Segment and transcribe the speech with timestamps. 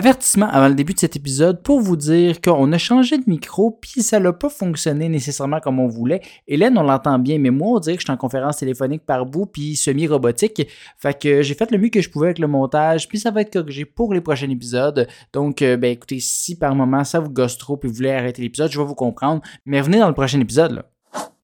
[0.00, 3.70] Avertissement avant le début de cet épisode pour vous dire qu'on a changé de micro
[3.70, 6.22] puis ça n'a pas fonctionné nécessairement comme on voulait.
[6.48, 9.26] Hélène, on l'entend bien, mais moi, on dirait que je suis en conférence téléphonique par
[9.26, 10.66] bout puis semi-robotique.
[10.96, 13.42] Fait que j'ai fait le mieux que je pouvais avec le montage puis ça va
[13.42, 15.06] être corrigé pour les prochains épisodes.
[15.34, 18.40] Donc, euh, ben écoutez, si par moment ça vous gosse trop puis vous voulez arrêter
[18.40, 19.42] l'épisode, je vais vous comprendre.
[19.66, 20.89] Mais venez dans le prochain épisode, là.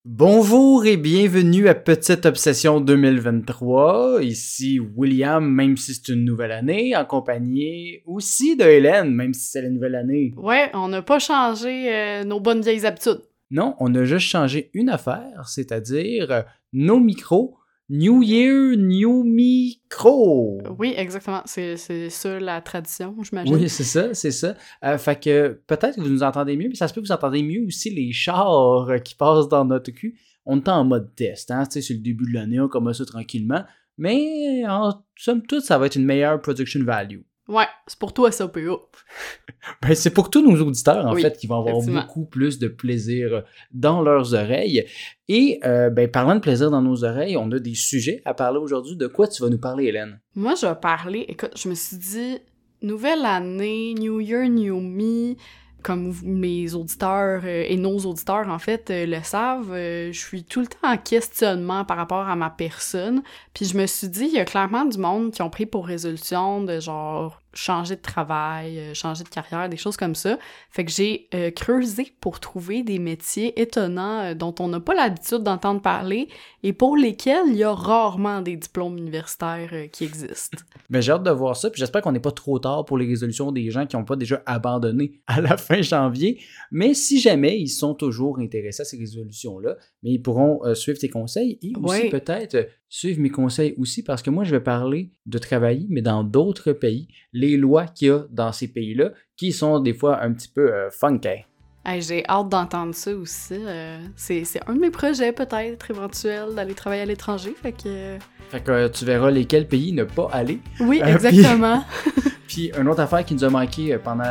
[0.09, 4.23] Bonjour et bienvenue à Petite Obsession 2023.
[4.23, 9.51] Ici William, même si c'est une nouvelle année, en compagnie aussi de Hélène, même si
[9.51, 10.33] c'est la nouvelle année.
[10.37, 13.21] Ouais, on n'a pas changé euh, nos bonnes vieilles habitudes.
[13.51, 16.43] Non, on a juste changé une affaire, c'est-à-dire euh,
[16.73, 17.59] nos micros.
[17.89, 20.61] New Year, New Micro.
[20.79, 21.43] Oui, exactement.
[21.45, 23.55] C'est ça la tradition, j'imagine.
[23.55, 24.57] Oui, c'est ça, c'est ça.
[24.85, 27.13] Euh, fait que peut-être que vous nous entendez mieux, mais ça se peut que vous
[27.13, 30.19] entendez mieux aussi les chars qui passent dans notre cul.
[30.45, 33.65] On est en mode test, hein, c'est le début de l'année, on commence ça tranquillement.
[33.99, 37.21] Mais en somme toute, ça va être une meilleure production value.
[37.49, 38.89] Ouais, c'est pour toi ça, PO.
[39.83, 42.69] Ben, c'est pour tous nos auditeurs, en Oui, fait, qui vont avoir beaucoup plus de
[42.69, 44.85] plaisir dans leurs oreilles.
[45.29, 48.59] Et, euh, ben, parlant de plaisir dans nos oreilles, on a des sujets à parler
[48.59, 48.97] aujourd'hui.
[48.97, 50.21] De quoi tu vas nous parler, Hélène?
[50.37, 51.25] Moi, je vais parler.
[51.29, 52.39] Écoute, je me suis dit,
[52.83, 55.35] nouvelle année, New Year, New Me.
[55.83, 60.61] Comme mes auditeurs euh, et nos auditeurs, en fait, euh, le savent, je suis tout
[60.61, 63.23] le temps en questionnement par rapport à ma personne.
[63.55, 65.87] Puis je me suis dit, il y a clairement du monde qui ont pris pour
[65.87, 70.39] résolution de genre changer de travail, euh, changer de carrière, des choses comme ça.
[70.71, 74.95] Fait que j'ai euh, creusé pour trouver des métiers étonnants euh, dont on n'a pas
[74.95, 76.29] l'habitude d'entendre parler
[76.63, 80.59] et pour lesquels il y a rarement des diplômes universitaires euh, qui existent.
[80.89, 83.07] Ben, j'ai hâte de voir ça, puis j'espère qu'on n'est pas trop tard pour les
[83.07, 86.41] résolutions des gens qui n'ont pas déjà abandonné à la fin janvier.
[86.71, 91.09] Mais si jamais ils sont toujours intéressés à ces résolutions-là, mais ils pourront suivre tes
[91.09, 92.09] conseils et aussi Ouais.
[92.11, 96.23] peut-être suivre mes conseils aussi, parce que moi, je vais parler de travailler, mais dans
[96.25, 100.33] d'autres pays, les lois qu'il y a dans ces pays-là, qui sont des fois un
[100.33, 101.45] petit peu euh, funky.
[101.85, 103.55] Hey, j'ai hâte d'entendre ça aussi.
[103.55, 107.55] euh, c'est un de mes projets peut-être éventuels d'aller travailler à l'étranger.
[107.63, 110.59] Fait que euh, Fait que tu verras lesquels pays ne pas aller.
[110.81, 111.85] oui, Euh, puis- exactement.
[112.49, 114.25] Puis une autre affaire qui nous a manqué pendant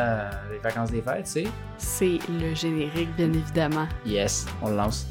[0.50, 1.44] les vacances des fêtes, c'est
[1.78, 3.86] C'est le générique, bien évidemment.
[4.06, 5.06] yes, on le lance.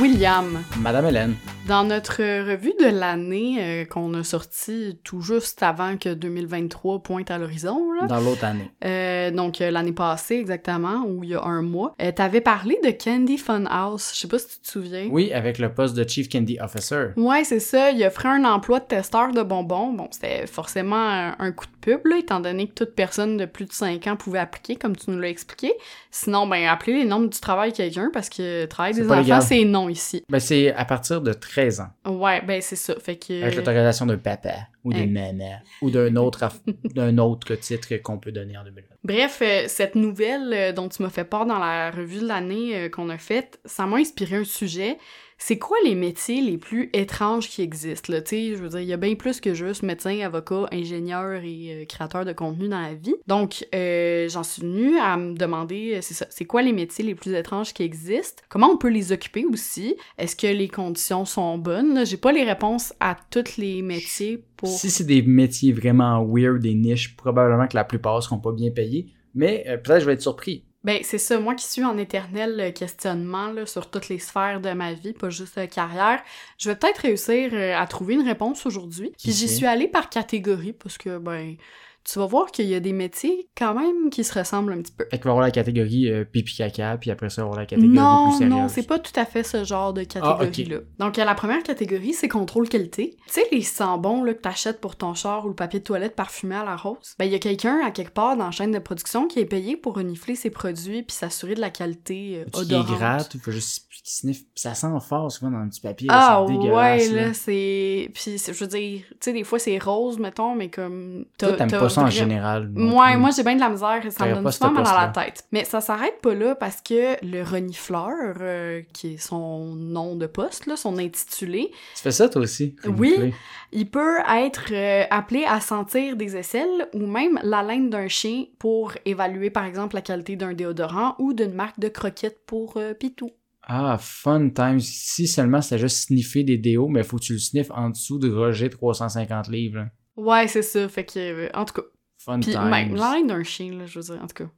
[0.00, 1.34] William, Madame Hélène.
[1.66, 7.30] Dans notre revue de l'année euh, qu'on a sortie tout juste avant que 2023 pointe
[7.30, 8.70] à l'horizon, dans l'autre année.
[8.84, 12.90] euh, donc euh, l'année passée exactement, ou il y a un mois, t'avais parlé de
[12.90, 14.10] Candy Funhouse.
[14.12, 15.08] Je sais pas si tu te souviens.
[15.10, 17.08] Oui, avec le poste de Chief Candy Officer.
[17.16, 17.90] Ouais, c'est ça.
[17.92, 19.92] Il offrait un emploi de testeur de bonbons.
[19.92, 23.46] Bon, c'était forcément un, un coup de pub, là, étant donné que toute personne de
[23.46, 25.72] plus de 5 ans pouvait appliquer, comme tu nous l'as expliqué.
[26.10, 29.88] Sinon, ben, appelez les nombres du travail quelqu'un, parce que travail des enfants, c'est non
[29.88, 30.22] ici.
[30.28, 32.94] Ben, c'est à partir de 13 ans, Ouais, ben, c'est ça.
[33.00, 33.42] Fait que...
[33.42, 36.60] avec l'autorisation d'un papa ou d'une maman ou d'un autre, aff-
[36.94, 38.82] d'un autre titre qu'on peut donner en 2020.
[39.04, 42.76] Bref, euh, cette nouvelle euh, dont tu m'as fait part dans la revue de l'année
[42.76, 44.98] euh, qu'on a faite, ça m'a inspiré un sujet.
[45.46, 48.10] C'est quoi les métiers les plus étranges qui existent?
[48.10, 48.20] Là?
[48.24, 51.84] Je veux dire, il y a bien plus que juste médecin, avocat, ingénieur et euh,
[51.84, 53.14] créateur de contenu dans la vie.
[53.26, 57.34] Donc, euh, j'en suis venue à me demander, euh, c'est quoi les métiers les plus
[57.34, 58.42] étranges qui existent?
[58.48, 59.96] Comment on peut les occuper aussi?
[60.16, 62.06] Est-ce que les conditions sont bonnes?
[62.06, 64.70] J'ai pas les réponses à tous les métiers pour...
[64.70, 68.70] Si c'est des métiers vraiment weird, des niches, probablement que la plupart seront pas bien
[68.70, 70.64] payés, mais peut-être je vais être surpris.
[70.84, 71.40] Ben, c'est ça.
[71.40, 75.14] Moi qui suis en éternel euh, questionnement là, sur toutes les sphères de ma vie,
[75.14, 76.22] pas juste euh, carrière,
[76.58, 79.12] je vais peut-être réussir euh, à trouver une réponse aujourd'hui.
[79.22, 81.56] Puis j'y suis allée par catégorie parce que, ben,
[82.04, 84.92] tu vas voir qu'il y a des métiers quand même qui se ressemblent un petit
[84.92, 85.04] peu.
[85.10, 87.52] Fait qu'il va y avoir la catégorie euh, pipi caca, puis après ça, on va
[87.52, 88.54] avoir la catégorie Non, plus sérieuse.
[88.56, 90.78] non, c'est pas tout à fait ce genre de Ah, catégorie-là.
[90.98, 93.16] Donc, la première catégorie, c'est contrôle qualité.
[93.26, 96.14] Tu sais, les sambons là, que t'achètes pour ton char ou le papier de toilette
[96.14, 98.72] parfumé à la rose, ben, il y a quelqu'un à quelque part dans la chaîne
[98.72, 102.50] de production qui est payé pour renifler ses produits puis s'assurer de la qualité euh,
[102.50, 102.98] Qui odorante.
[102.98, 104.42] gratte, il faut juste qu'il sniffe.
[104.54, 106.08] Ça sent fort souvent dans un petit papier.
[106.10, 107.26] Ah là, ouais, là.
[107.28, 108.10] là, c'est...
[108.14, 111.24] Puis, je veux dire, tu sais, des fois, c'est rose, mettons, mais comme...
[111.38, 112.70] Toi, t'aimes t'as pas ça en général.
[112.74, 115.44] Ouais, moi, j'ai bien de la misère, ça me donne souvent mal à la tête.
[115.52, 120.26] Mais ça s'arrête pas là, parce que le renifleur, euh, qui est son nom de
[120.26, 122.76] poste, là, son intitulé, Tu fais ça toi aussi?
[122.86, 123.32] Oui.
[123.72, 128.44] il peut être euh, appelé à sentir des aisselles ou même la laine d'un chien
[128.58, 132.94] pour évaluer, par exemple, la qualité d'un déodorant ou d'une marque de croquettes pour euh,
[132.94, 133.30] Pitou.
[133.66, 134.80] Ah, fun times.
[134.80, 138.18] Si seulement c'était juste sniffer des déos, mais faut que tu le sniffes en dessous
[138.18, 139.78] de Roger 350 livres.
[139.78, 139.86] là.
[140.16, 141.18] Ouais, c'est ça, fait que...
[141.18, 141.82] euh, en tout cas,
[142.18, 142.70] Fun Puis times.
[142.70, 144.50] même d'un chien, là, je veux dire, en tout cas.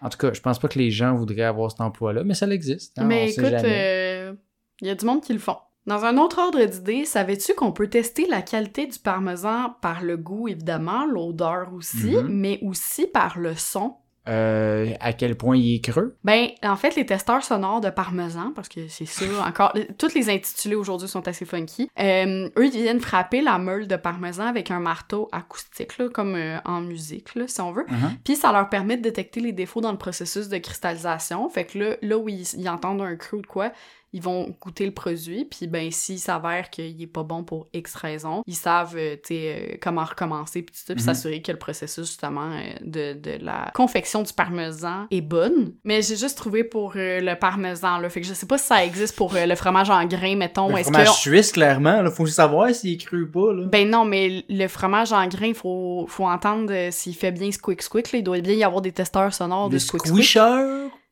[0.00, 2.46] En tout cas, je pense pas que les gens voudraient avoir cet emploi-là, mais ça
[2.48, 2.98] existe.
[2.98, 4.32] hein, Mais écoute, jamais.
[4.80, 5.56] il y a du monde qui le font.
[5.86, 10.16] Dans un autre ordre d'idée, savais-tu qu'on peut tester la qualité du parmesan par le
[10.16, 12.28] goût, évidemment, l'odeur aussi, Mhm.
[12.28, 13.96] mais aussi par le son?
[14.28, 16.16] Euh, à quel point il est creux?
[16.24, 20.28] Ben, en fait, les testeurs sonores de parmesan, parce que c'est ça, encore, toutes les
[20.28, 24.70] intitulés aujourd'hui sont assez funky, euh, eux, ils viennent frapper la meule de parmesan avec
[24.70, 27.86] un marteau acoustique, là, comme euh, en musique, là, si on veut.
[27.88, 28.18] Mhm.
[28.22, 31.48] Puis ça leur permet de détecter les défauts dans le processus de cristallisation.
[31.48, 33.72] Fait que là, là où ils, ils entendent un creux de quoi,
[34.12, 35.44] ils vont goûter le produit.
[35.44, 39.74] Puis ben, s'il s'avère qu'il est pas bon pour X raison, ils savent, euh, euh,
[39.80, 41.06] comment recommencer, puis tout ça, puis Mhm.
[41.14, 45.74] s'assurer que le processus, justement, euh, de, de la confection du parmesan est bonne.
[45.84, 48.08] Mais j'ai juste trouvé pour euh, le parmesan, là.
[48.10, 50.74] Fait que je sais pas si ça existe pour euh, le fromage en grains, mettons.
[50.74, 51.12] Le fromage que...
[51.14, 53.52] suisse, clairement, là, faut savoir s'il est cru ou pas.
[53.52, 53.66] Là.
[53.66, 58.12] Ben non, mais le fromage en grains, faut, faut entendre s'il fait bien squeak squeak.
[58.12, 58.18] Là.
[58.18, 60.14] Il doit bien y avoir des testeurs sonores de squeak squeak.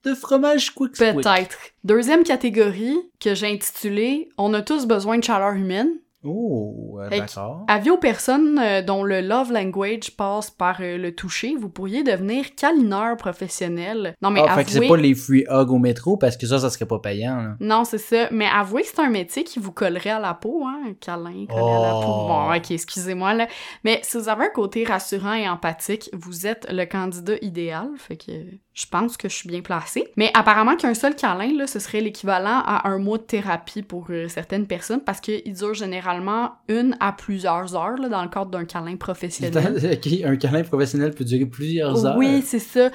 [0.05, 0.93] De fromage quick.
[0.97, 1.59] Peut-être.
[1.85, 5.91] Deuxième catégorie que j'ai intitulée On a tous besoin de chaleur humaine.
[6.25, 7.65] Oh, euh, d'accord.
[7.69, 12.03] Avis aux personnes euh, dont le love language passe par euh, le toucher, vous pourriez
[12.03, 14.17] devenir câlineur professionnel.
[14.21, 14.89] Non, mais Ah, fait que c'est avouez...
[14.89, 17.37] pas les free hugs au métro parce que ça, ça serait pas payant.
[17.37, 17.57] Là.
[17.61, 18.29] Non, c'est ça.
[18.33, 20.81] Mais avouez que c'est un métier qui vous collerait à la peau, hein?
[20.89, 22.09] Un câlin collé à la peau.
[22.09, 22.27] Oh.
[22.27, 23.47] Bon, ok, excusez-moi, là.
[23.85, 27.91] Mais si vous avez un côté rassurant et empathique, vous êtes le candidat idéal.
[27.97, 28.33] Fait que
[28.79, 30.07] je pense que je suis bien placée.
[30.17, 34.07] Mais apparemment qu'un seul câlin, là, ce serait l'équivalent à un mois de thérapie pour
[34.11, 38.53] euh, certaines personnes parce qu'il dure généralement une à plusieurs heures, là, dans le cadre
[38.53, 39.81] d'un câlin professionnel.
[40.25, 42.17] Un câlin professionnel peut durer plusieurs heures.
[42.17, 42.91] Oui, c'est ça.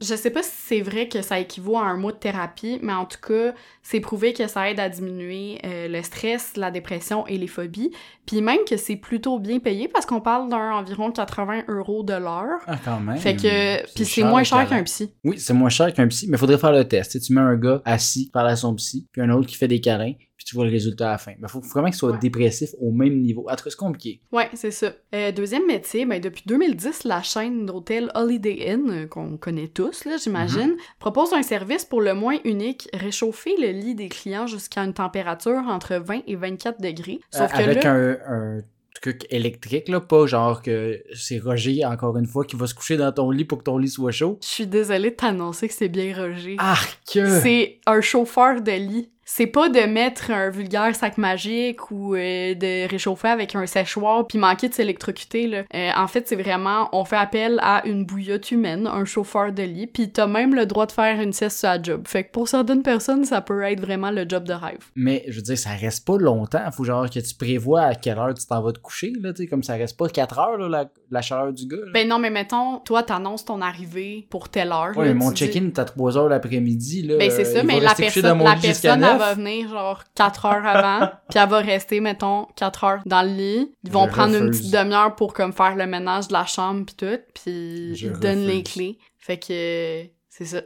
[0.00, 2.92] Je sais pas si c'est vrai que ça équivaut à un mois de thérapie, mais
[2.92, 7.26] en tout cas, c'est prouvé que ça aide à diminuer euh, le stress, la dépression
[7.26, 7.90] et les phobies.
[8.26, 12.12] Puis même que c'est plutôt bien payé parce qu'on parle d'un environ 80 euros de
[12.12, 12.60] l'heure.
[12.66, 13.16] Ah, quand même.
[13.16, 15.14] Fait que, puis c'est moins cher qu'un psy.
[15.24, 17.18] Oui, c'est moins cher qu'un psy, mais faudrait faire le test.
[17.20, 19.80] Tu mets un gars assis, parle à son psy, puis un autre qui fait des
[19.80, 21.32] câlins, puis tu vois le résultat à la fin.
[21.38, 22.18] Mais faut vraiment qu'il soit Ouais.
[22.18, 23.42] dépressif au même niveau.
[23.44, 24.20] Cas, c'est compliqué.
[24.32, 24.92] Ouais, c'est ça.
[25.14, 30.04] Euh, deuxième métier, ben depuis 2010, la chaîne d'hôtels Holiday Inn, euh, qu'on connaît tous,
[30.04, 34.82] là, j'imagine, propose un service pour le moins unique, réchauffer le lit des clients jusqu'à
[34.82, 37.20] une température entre 20 et 24 degrés.
[37.30, 37.92] Sauf Euh, que avec là...
[37.92, 38.10] un,
[38.58, 38.60] un
[39.02, 42.96] truc électrique, là, pas genre que c'est Roger, encore une fois, qui va se coucher
[42.96, 44.38] dans ton lit pour que ton lit soit chaud.
[44.42, 46.56] Je suis désolée de t'annoncer que c'est bien Roger.
[46.58, 46.98] Arc!
[47.14, 49.10] C'est un chauffeur de lit.
[49.28, 54.24] C'est pas de mettre un vulgaire sac magique ou euh, de réchauffer avec un séchoir
[54.24, 55.62] puis manquer de s'électrocuter là.
[55.74, 59.64] Euh, en fait, c'est vraiment on fait appel à une bouillotte humaine, un chauffeur de
[59.64, 62.02] lit, puis t'as même le droit de faire une sieste sur la job.
[62.06, 64.78] Fait que pour certaines personnes, ça peut être vraiment le job de rêve.
[64.94, 66.70] Mais je veux dire, ça reste pas longtemps.
[66.70, 69.42] Faut genre que tu prévois à quelle heure tu t'en vas te coucher, là, tu
[69.42, 71.76] sais, comme ça reste pas 4 heures, là, la, la chaleur du gars.
[71.84, 71.90] là.
[71.92, 74.96] Ben non, mais mettons, toi t'annonces ton arrivée pour telle heure.
[74.96, 77.16] ouais, là, mais mon dis- check-in à 3 heures l'après-midi, là.
[77.18, 79.28] Ben c'est ça, mais la la personne, elle 9.
[79.28, 83.28] va venir genre 4 heures avant, puis elle va rester, mettons, 4 heures dans le
[83.28, 83.72] lit.
[83.84, 86.84] Ils vont Je prendre une petite demi-heure pour comme faire le ménage de la chambre
[86.86, 88.98] puis tout, puis Je ils donnent les clés.
[89.18, 90.60] Fait que c'est ça.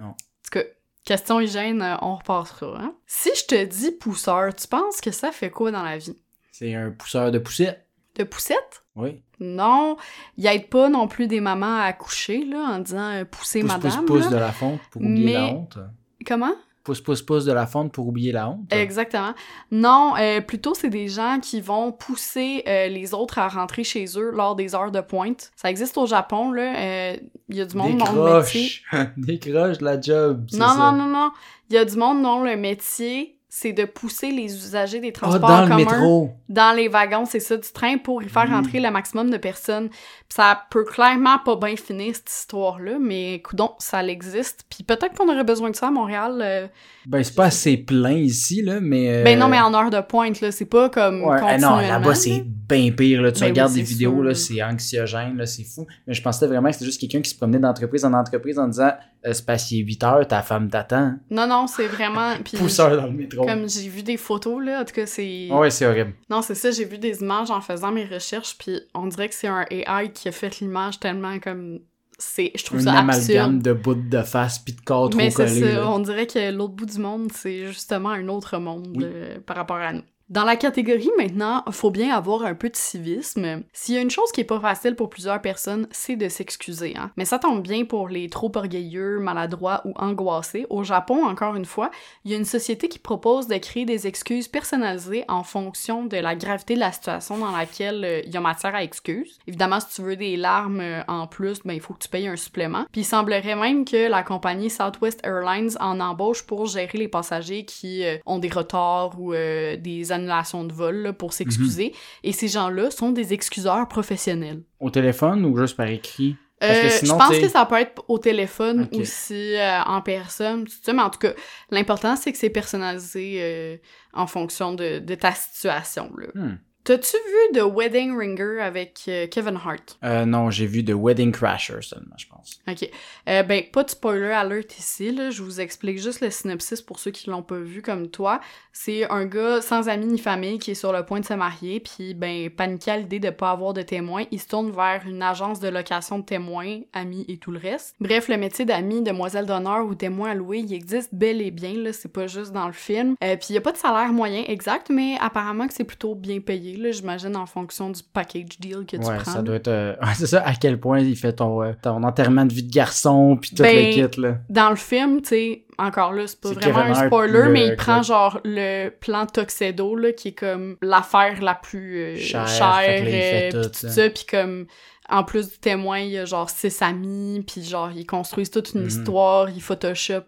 [0.00, 0.08] Non.
[0.08, 0.62] En tout cas,
[1.04, 2.78] question hygiène, euh, on repassera.
[2.80, 2.94] Hein?
[3.06, 6.16] Si je te dis pousseur, tu penses que ça fait quoi dans la vie?
[6.50, 7.86] C'est un pousseur de poussette.
[8.16, 8.82] De poussette?
[8.94, 9.22] Oui.
[9.40, 9.96] Non,
[10.36, 13.68] il aide pas non plus des mamans à accoucher, là, en disant euh, pousser Pousse,
[13.72, 14.04] madame.
[14.04, 14.30] pousse, pousse là.
[14.30, 15.78] de la fonte pour oublier la Mais- honte.
[16.26, 16.52] Comment?
[16.84, 18.72] Pousse, pousse, pousse de la fonte pour oublier la honte.
[18.72, 19.34] Exactement.
[19.70, 24.04] Non, euh, plutôt c'est des gens qui vont pousser euh, les autres à rentrer chez
[24.16, 25.52] eux lors des heures de pointe.
[25.54, 26.74] Ça existe au Japon, là.
[26.76, 27.16] euh,
[27.48, 28.70] Il y a du monde dont le métier...
[28.90, 29.10] Décroche!
[29.16, 30.46] Décroche la job.
[30.54, 30.74] Non, ça.
[30.76, 31.30] non, non, non.
[31.70, 35.18] Il y a du monde dont le métier, c'est de pousser les usagers des Ah,
[35.20, 36.30] transports dans le métro.
[36.48, 38.54] dans les wagons, c'est ça, du train, pour y faire Mm.
[38.54, 39.90] rentrer le maximum de personnes.
[39.90, 44.64] Puis ça peut clairement pas bien finir, cette histoire-là, mais coudon, ça existe.
[44.70, 46.38] Puis peut-être qu'on aurait besoin de ça à Montréal.
[46.42, 46.66] euh,
[47.04, 49.18] Ben, c'est pas assez plein ici, là, mais.
[49.20, 51.80] euh, Ben non, mais en heure de pointe, là, c'est pas comme Ouais, non, continuellement.
[51.80, 53.20] là-bas, c'est bien pire.
[53.20, 53.32] Là.
[53.32, 54.22] Tu Ben oui, regardes des c'est vidéos, sûr.
[54.22, 55.86] là, c'est anxiogène, là, c'est fou.
[56.06, 58.68] Mais je pensais vraiment que c'était juste quelqu'un qui se promenait d'entreprise en entreprise en
[58.68, 58.92] disant
[59.26, 61.14] euh, C'est passé 8 heures, ta femme t'attend.
[61.30, 62.30] Non, non, c'est vraiment.
[62.42, 63.41] Puis, Pousseur dans le métro.
[63.46, 65.48] Comme j'ai vu des photos, là, en tout cas, c'est.
[65.50, 66.14] Ouais, c'est horrible.
[66.30, 69.34] Non, c'est ça, j'ai vu des images en faisant mes recherches, puis on dirait que
[69.34, 71.80] c'est un AI qui a fait l'image tellement comme.
[72.18, 73.62] C'est, je trouve Un ça amalgame absurde.
[73.62, 75.72] de bouts de face puis de corps trop Mais c'est collés.
[75.74, 79.02] ça, on dirait que l'autre bout du monde, c'est justement un autre monde Oui.
[79.04, 80.02] euh, par rapport à nous.
[80.32, 83.64] Dans la catégorie maintenant, faut bien avoir un peu de civisme.
[83.74, 86.94] S'il y a une chose qui est pas facile pour plusieurs personnes, c'est de s'excuser.
[86.96, 87.10] Hein?
[87.18, 90.64] Mais ça tombe bien pour les trop orgueilleux, maladroits ou angoissés.
[90.70, 91.90] Au Japon, encore une fois,
[92.24, 96.16] il y a une société qui propose de créer des excuses personnalisées en fonction de
[96.16, 99.38] la gravité de la situation dans laquelle euh, il y a matière à excuse.
[99.46, 102.28] Évidemment, si tu veux des larmes euh, en plus, ben il faut que tu payes
[102.28, 102.86] un supplément.
[102.90, 107.66] Puis il semblerait même que la compagnie Southwest Airlines en embauche pour gérer les passagers
[107.66, 111.86] qui euh, ont des retards ou des annulations de vol pour s'excuser.
[111.86, 111.98] Mhm.
[112.24, 114.62] Et ces gens-là sont des excuseurs professionnels.
[114.80, 116.36] Au téléphone ou juste par écrit?
[116.62, 120.92] Euh, je pense que ça peut être au téléphone aussi, euh, en personne, tout ça,
[120.92, 121.32] mais en tout cas,
[121.70, 123.76] l'important, c'est que c'est personnalisé euh,
[124.12, 126.12] en fonction de, de ta situation.
[126.16, 126.28] Là.
[126.34, 126.58] Hmm.
[126.84, 129.98] T'as-tu vu The Wedding Ringer avec euh, Kevin Hart?
[130.02, 132.60] Euh, non, j'ai vu The Wedding Crasher seulement, je pense.
[132.68, 132.90] Ok.
[133.28, 135.30] Euh, ben, pas de spoiler alert ici, là.
[135.30, 138.40] Je vous explique juste le synopsis pour ceux qui l'ont pas vu comme toi.
[138.72, 141.78] C'est un gars sans amis ni famille qui est sur le point de se marier,
[141.78, 145.22] puis ben, paniqué à l'idée de pas avoir de témoins, il se tourne vers une
[145.22, 147.94] agence de location de témoins, amis et tout le reste.
[148.00, 151.92] Bref, le métier d'amis, demoiselle d'honneur ou témoin louer, il existe bel et bien, là.
[151.92, 153.14] C'est pas juste dans le film.
[153.20, 156.71] Puis y a pas de salaire moyen exact, mais apparemment que c'est plutôt bien payé
[156.90, 159.32] j'imagine, en fonction du package deal que tu ouais, prends.
[159.32, 159.68] ça doit être...
[159.68, 162.72] Euh, c'est ça, à quel point il fait ton, euh, ton enterrement de vie de
[162.72, 164.38] garçon, puis tout ben, le kit, là.
[164.48, 168.02] Dans le film, tu sais, encore là, c'est pas vraiment un spoiler, mais il prend,
[168.02, 173.88] genre, le plan Tuxedo, là, qui est comme l'affaire la plus euh, chère, tout, tout
[173.88, 174.66] ça, puis comme
[175.08, 178.72] en plus du témoin, il y a genre six amis, puis genre ils construisent toute
[178.74, 178.88] une mhm.
[178.88, 180.22] histoire, ils photoshop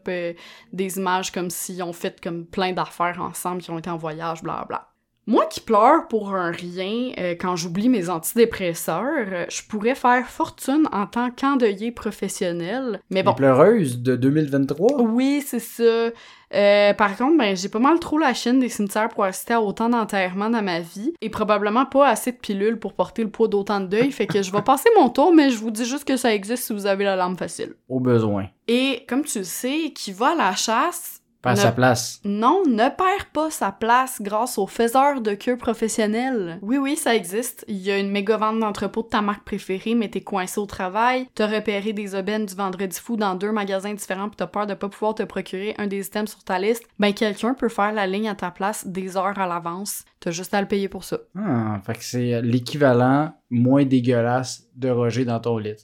[0.73, 4.43] des images comme s'ils ont fait comme plein d'affaires ensemble, qui ont été en voyage,
[4.43, 4.89] bla bla.
[5.27, 10.27] Moi qui pleure pour un rien euh, quand j'oublie mes antidépresseurs, euh, je pourrais faire
[10.27, 13.01] fortune en tant qu'endeuillé professionnel.
[13.09, 13.33] Mais bon.
[13.33, 15.01] pleureuse de 2023?
[15.01, 16.11] Oui, c'est ça.
[16.55, 19.63] Euh, par contre, ben, j'ai pas mal trop la chaîne des cimetières pour assister à
[19.63, 23.49] autant d'enterrements dans ma vie et probablement pas assez de pilules pour porter le poids
[23.49, 26.05] d'autant de deuil, fait que je vais passer mon tour, mais je vous dis juste
[26.05, 27.75] que ça existe si vous avez la lampe facile.
[27.89, 28.49] Au besoin.
[28.69, 32.21] Et comme tu le sais, qui va à la chasse pas sa place.
[32.25, 36.59] Non, ne perd pas sa place grâce aux faiseurs de queue professionnels.
[36.63, 37.65] Oui, oui, ça existe.
[37.69, 40.67] Il y a une méga vente d'entrepôt de ta marque préférée, mais t'es coincé au
[40.67, 44.67] travail, t'as repéré des aubaines du vendredi fou dans deux magasins différents pis t'as peur
[44.67, 46.85] de pas pouvoir te procurer un des items sur ta liste.
[46.99, 50.05] Ben, quelqu'un peut faire la ligne à ta place des heures à l'avance.
[50.21, 51.19] T'as juste à le payer pour ça.
[51.37, 55.77] Ah, fait que c'est l'équivalent moins dégueulasse de Roger dans ton lit.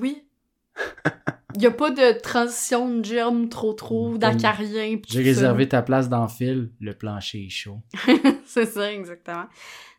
[0.00, 0.24] Oui,
[1.62, 4.98] y a pas de transition de germe trop trop, d'acarien.
[5.08, 7.80] J'ai réservé ta place dans le fil, le plancher est chaud.
[8.46, 9.46] c'est ça, exactement.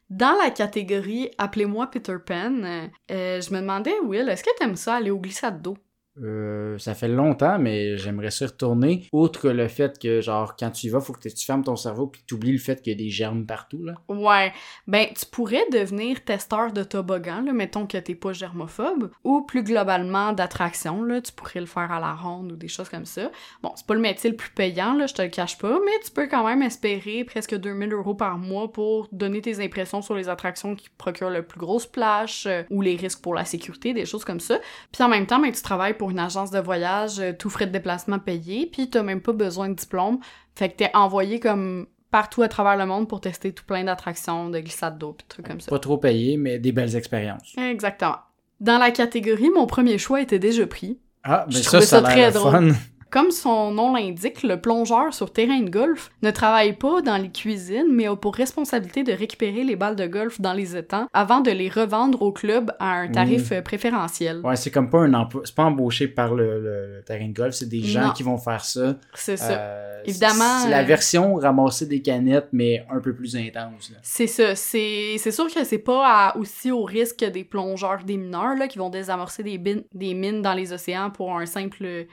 [0.10, 4.96] Dans la catégorie Appelez-moi Peter Pan, euh, je me demandais, Will, est-ce que t'aimes ça
[4.96, 5.78] aller au glissade d'eau?
[6.24, 9.08] Euh, ça fait longtemps, mais j'aimerais s'y retourner.
[9.12, 12.08] Outre le fait que, genre, quand tu y vas, faut que tu fermes ton cerveau
[12.08, 13.96] puis tu oublies le fait qu'il y a des germes partout, là.
[14.08, 14.54] Ouais.
[14.88, 19.64] Ben, tu pourrais devenir testeur de toboggan, là, mettons que t'es pas germophobe, ou plus
[19.64, 23.32] globalement d'attraction, là, tu pourrais le faire à la ronde ou des choses comme ça.
[23.62, 26.00] Bon, c'est pas le métier le plus payant, là, je te le cache pas, mais
[26.04, 30.16] tu peux quand même espérer presque 2000 euros par mois pour donner tes impressions sur
[30.16, 33.94] les attractions qui procurent le plus gros splash, euh, ou les risques pour la sécurité,
[33.94, 34.60] des choses comme ça.
[34.92, 37.68] Puis en même temps, ben, tu travailles pour une agence de voyage, euh, tout frais
[37.68, 40.20] de déplacement payé, puis t'as même pas besoin de diplôme.
[40.56, 44.50] Fait que t'es envoyé comme partout à travers le monde pour tester tout plein d'attractions,
[44.50, 45.70] de glissade d'eau, pis trucs comme ça.
[45.70, 47.54] Pas trop payé, mais des belles expériences.
[47.58, 48.18] Exactement.
[48.62, 50.98] Dans la catégorie, mon premier choix était déjà pris.
[51.24, 52.74] Ah, mais ça, ça, très drôle.
[53.16, 57.32] Comme son nom l'indique, le plongeur sur terrain de golf ne travaille pas dans les
[57.32, 61.40] cuisines, mais a pour responsabilité de récupérer les balles de golf dans les étangs avant
[61.40, 64.42] de les revendre au club à un tarif euh, préférentiel.
[64.44, 67.70] Ouais, c'est comme pas un emploi, c'est pas embauché par le, terrain de golf, c'est
[67.70, 68.98] des gens qui vont faire ça.
[69.14, 69.60] C'est ça.
[69.62, 70.60] Euh, Évidemment.
[70.64, 73.94] C'est la euh, version ramasser des canettes, mais un peu plus intense.
[74.04, 74.56] C'est ça.
[74.56, 78.78] C'est, c'est sûr que c'est pas aussi au risque des plongeurs des mineurs là, qui
[78.78, 82.08] vont désamorcer des, des mines dans les océans pour un simple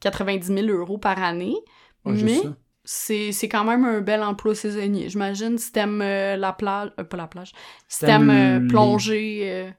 [0.00, 1.56] 90 000 euros par année.
[2.04, 2.40] mais
[2.86, 5.08] c'est, c'est quand même un bel emploi saisonnier.
[5.08, 7.52] J'imagine si t'aimes euh, la plage, euh, pas la plage,
[7.88, 9.74] si t'aimes euh, plonger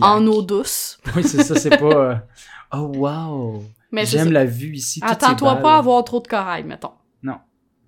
[0.00, 0.98] en eau douce.
[1.14, 2.22] Oui, c'est ça, c'est pas...
[2.72, 3.62] oh, wow!
[3.92, 5.00] J'aime la vue ici.
[5.02, 6.92] Attends-toi pas à avoir trop de corail, mettons.
[7.22, 7.38] Non.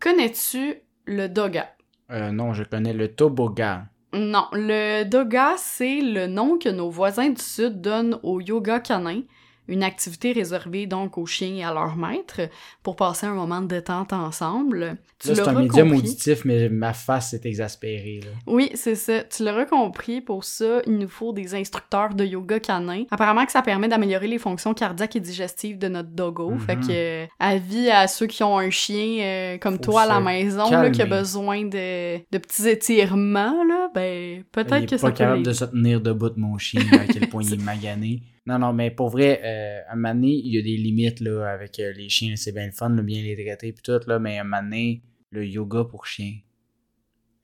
[0.01, 1.71] Connais-tu le doga?
[2.11, 3.83] non, je connais le toboggan.
[4.15, 9.23] Non, le doga, c'est le nom que nos voisins du Sud donnent au yoga canin
[9.69, 12.41] une activité réservée donc aux chiens et à leur maître
[12.83, 14.97] pour passer un moment de détente ensemble.
[15.19, 16.09] Tu Là, c'est un médium compris.
[16.09, 18.21] auditif, mais ma face est exaspérée.
[18.23, 18.31] Là.
[18.47, 19.25] Oui, c'est ça.
[19.25, 23.05] Tu l'auras compris, pour ça, il nous faut des instructeurs de yoga canin.
[23.11, 26.51] Apparemment que ça permet d'améliorer les fonctions cardiaques et digestives de notre doggo.
[26.51, 26.61] Mhm.
[26.61, 30.07] Fait que, euh, avis à ceux qui ont un chien euh, comme Faut toi à
[30.07, 34.87] la maison, là, qui a besoin de, de petits étirements, là, ben, Il peut-être est
[34.87, 37.43] que pas ça peut capable de se tenir debout de mon chien, à quel point
[37.47, 38.23] il est magané.
[38.49, 41.21] Non, non, mais pour vrai, euh, à un moment donné, il y a des limites
[41.21, 42.35] là, avec euh, les chiens.
[42.37, 44.63] C'est bien le fun, de bien les traiter puis tout, là, mais à un moment
[44.63, 46.33] donné, le yoga pour chiens.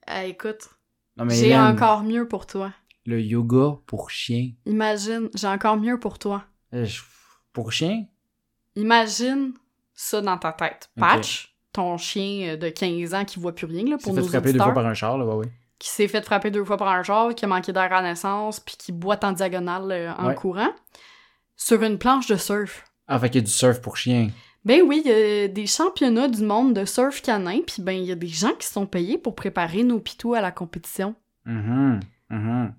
[0.07, 0.67] Ah, écoute,
[1.29, 2.73] j'ai encore mieux pour toi.
[3.05, 4.51] le yoga pour chiens.
[4.65, 6.43] Imagine, j'ai encore mieux pour toi.
[6.73, 7.01] Euh, je-
[7.53, 8.05] Pour chiens?
[8.75, 9.53] Imagine
[9.93, 10.89] ça dans ta tête.
[10.97, 14.27] Patch, ton chien euh, de 15 ans qui voit plus rien, là, pour fait nos
[14.27, 15.51] frapper deux fois par un char, là, ouais, ouais.
[15.79, 18.59] Qui s'est fait frapper deux fois par un genre, qui a manqué d'air à naissance,
[18.59, 20.35] puis qui boite en diagonale euh, en Ouais.
[20.35, 20.69] courant,
[21.55, 22.85] sur une planche de surf.
[23.07, 24.29] Ah, fait qu'il y a du surf pour chiens.
[24.63, 28.05] Ben oui, il y a des championnats du monde de surf canin, puis ben il
[28.05, 31.13] y a des gens qui sont payés pour préparer nos pitous à la compétition.
[31.45, 31.99] Mhm,
[32.31, 32.73] mhm.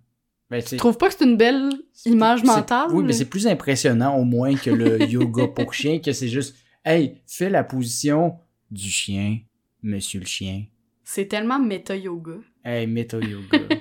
[0.50, 1.70] Ben, Tu trouves pas que c'est une belle
[2.04, 2.88] image mentale?
[2.92, 6.56] Oui, mais c'est plus impressionnant au moins que le yoga pour chien, que c'est juste,
[6.84, 8.38] hey, fais la position
[8.70, 9.38] du chien,
[9.82, 10.64] monsieur le chien.
[11.08, 12.32] C'est tellement méta-yoga.
[12.64, 13.58] Hey, méta yoga.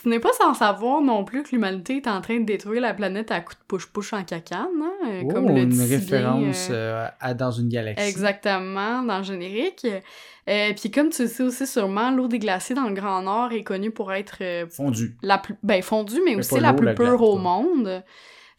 [0.00, 2.94] Tu n'es pas sans savoir non plus que l'humanité est en train de détruire la
[2.94, 4.92] planète à coups de push-push en cacane, hein?
[5.08, 8.08] euh, Oh, comme le une référence euh, euh, à Dans une galaxie.
[8.08, 9.84] Exactement, dans le générique.
[10.48, 13.50] Euh, Puis comme tu le sais aussi sûrement, l'eau des glaciers dans le Grand Nord
[13.50, 15.16] est connue pour être euh, Fondu.
[15.20, 18.04] la plus ben fondue, mais Mais aussi la plus pure au monde.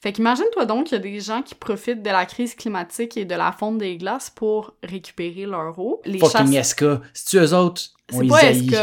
[0.01, 3.25] Fait qu'imagine-toi donc qu'il y a des gens qui profitent de la crise climatique et
[3.25, 6.01] de la fonte des glaces pour récupérer leur eau.
[6.05, 6.85] Les Fucking chasse- SK.
[7.13, 7.81] C'est-tu eux autres?
[8.09, 8.69] C'est pas haït.
[8.73, 8.75] SK.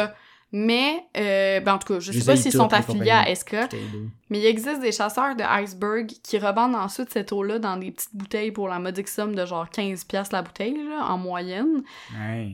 [0.53, 3.35] Mais, euh, ben en tout cas, je sais pas s'ils sont affiliés à.
[3.35, 3.57] SK,
[4.31, 8.15] mais il existe des chasseurs de iceberg qui revendent ensuite cette eau-là dans des petites
[8.15, 11.83] bouteilles pour la modique somme de genre 15$ piastres la bouteille, là, en moyenne.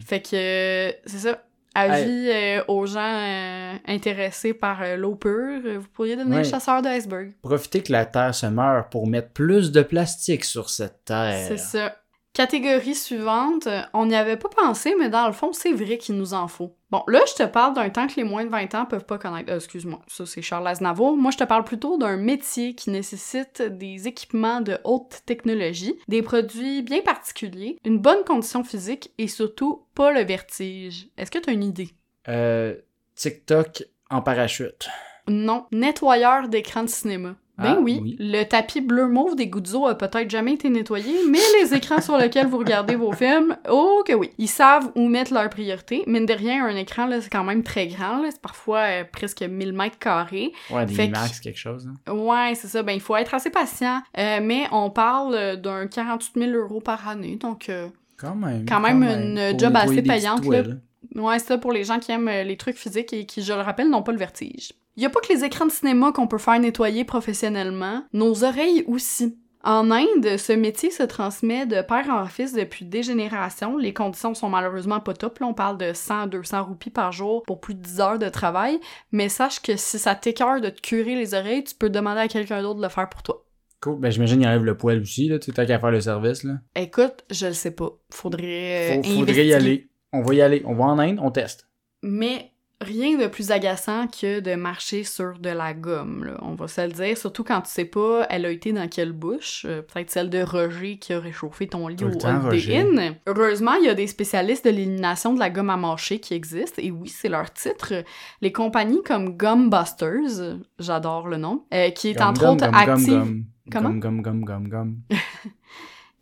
[0.04, 1.42] Fait que, euh, c'est ça.
[1.74, 6.44] Avis euh, aux gens euh, intéressés par euh, l'eau pure, euh, vous pourriez devenir Ouais.
[6.44, 7.32] chasseur de iceberg.
[7.42, 11.44] Profitez que la Terre se meurt pour mettre plus de plastique sur cette Terre.
[11.48, 11.96] C'est ça.
[12.34, 16.32] Catégorie suivante, on n'y avait pas pensé, mais dans le fond, c'est vrai qu'il nous
[16.32, 16.74] en faut.
[16.90, 19.18] Bon, là, je te parle d'un temps que les moins de 20 ans peuvent pas
[19.18, 19.52] connaître.
[19.52, 21.16] Euh, excuse-moi, ça c'est Charles Aznavour.
[21.16, 26.22] Moi, je te parle plutôt d'un métier qui nécessite des équipements de haute technologie, des
[26.22, 31.08] produits bien particuliers, une bonne condition physique et surtout pas le vertige.
[31.18, 31.90] Est-ce que tu as une idée?
[32.28, 32.76] Euh,
[33.14, 34.88] TikTok en parachute.
[35.28, 37.36] Non, nettoyeur d'écran de cinéma.
[37.58, 38.16] Ben Ah, oui, oui.
[38.18, 42.00] le tapis bleu mauve des gouttes d'eau a peut-être jamais été nettoyé, mais les écrans
[42.00, 44.30] sur lesquels vous regardez vos films, oh que oui.
[44.38, 46.02] Ils savent où mettre leurs priorités.
[46.06, 48.28] Mine de rien, un écran, là, c'est quand même très grand, là.
[48.30, 50.52] c'est parfois euh, presque 1000 mètres carrés.
[50.70, 51.86] Ouais, des Fait que- IMAX, quelque chose.
[52.06, 52.12] hein.
[52.12, 54.00] Ouais, c'est ça, ben il faut être assez patient.
[54.18, 57.68] Euh, mais on parle euh, d'un 48 000 euros par année, donc...
[57.68, 58.64] euh, Quand même.
[58.66, 60.80] Quand même une Pour job assez payante, toiles.
[61.14, 63.60] Ouais, c'est ça pour les gens qui aiment les trucs physiques et qui, je le
[63.60, 64.72] rappelle, n'ont pas le vertige.
[64.96, 68.44] Il y a pas que les écrans de cinéma qu'on peut faire nettoyer professionnellement, nos
[68.44, 69.38] oreilles aussi.
[69.64, 73.76] En Inde, ce métier se transmet de père en fils depuis des générations.
[73.78, 75.38] Les conditions sont malheureusement pas top.
[75.38, 78.80] Là, on parle de 100-200 roupies par jour pour plus de 10 heures de travail.
[79.12, 82.28] Mais sache que si ça t'écœure de te curer les oreilles, tu peux demander à
[82.28, 83.44] quelqu'un d'autre de le faire pour toi.
[83.80, 84.00] Cool.
[84.00, 85.38] Ben, j'imagine qu'il enlève le poil aussi, là.
[85.38, 86.54] Tu t'as qu'à faire le service, là.
[86.74, 87.90] Écoute, je le sais pas.
[88.10, 88.98] Faudrait.
[88.98, 89.88] euh, Faut- faudrait y aller.
[90.12, 90.62] On va y aller.
[90.66, 91.68] On va en Inde, on teste.
[92.02, 92.51] Mais
[92.82, 96.38] rien de plus agaçant que de marcher sur de la gomme, là.
[96.42, 97.16] on va se le dire.
[97.16, 99.64] Surtout quand tu sais pas, elle a été dans quelle bouche.
[99.68, 103.20] Euh, Peut-être celle de Roger qui a réchauffé ton lit Tout au Holiday.
[103.26, 106.82] Heureusement, il y a des spécialistes de l'élimination de la gomme à mâcher qui existent.
[106.82, 108.04] Et oui, c'est leur titre.
[108.40, 113.42] Les compagnies comme Gumbusters, j'adore le nom, euh, qui est entre autres active...
[113.70, 113.90] Comment?
[113.90, 114.96] Gomme, gomme, gomme, gomme, gomme.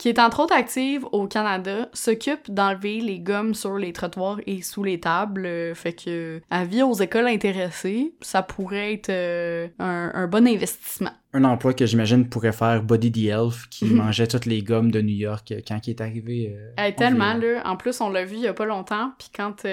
[0.01, 4.63] Qui est entre autres active au Canada, s'occupe d'enlever les gommes sur les trottoirs et
[4.63, 5.45] sous les tables.
[5.45, 11.11] euh, fait que, avis aux écoles intéressées, ça pourrait être euh, un, un bon investissement.
[11.35, 15.03] Un emploi que j'imagine pourrait faire Buddy the Elf qui mangeait toutes les gommes de
[15.03, 16.57] New York euh, quand il est arrivé.
[16.57, 17.61] euh, tellement, là.
[17.67, 19.67] En plus, on l'a vu il y a pas longtemps, puis quand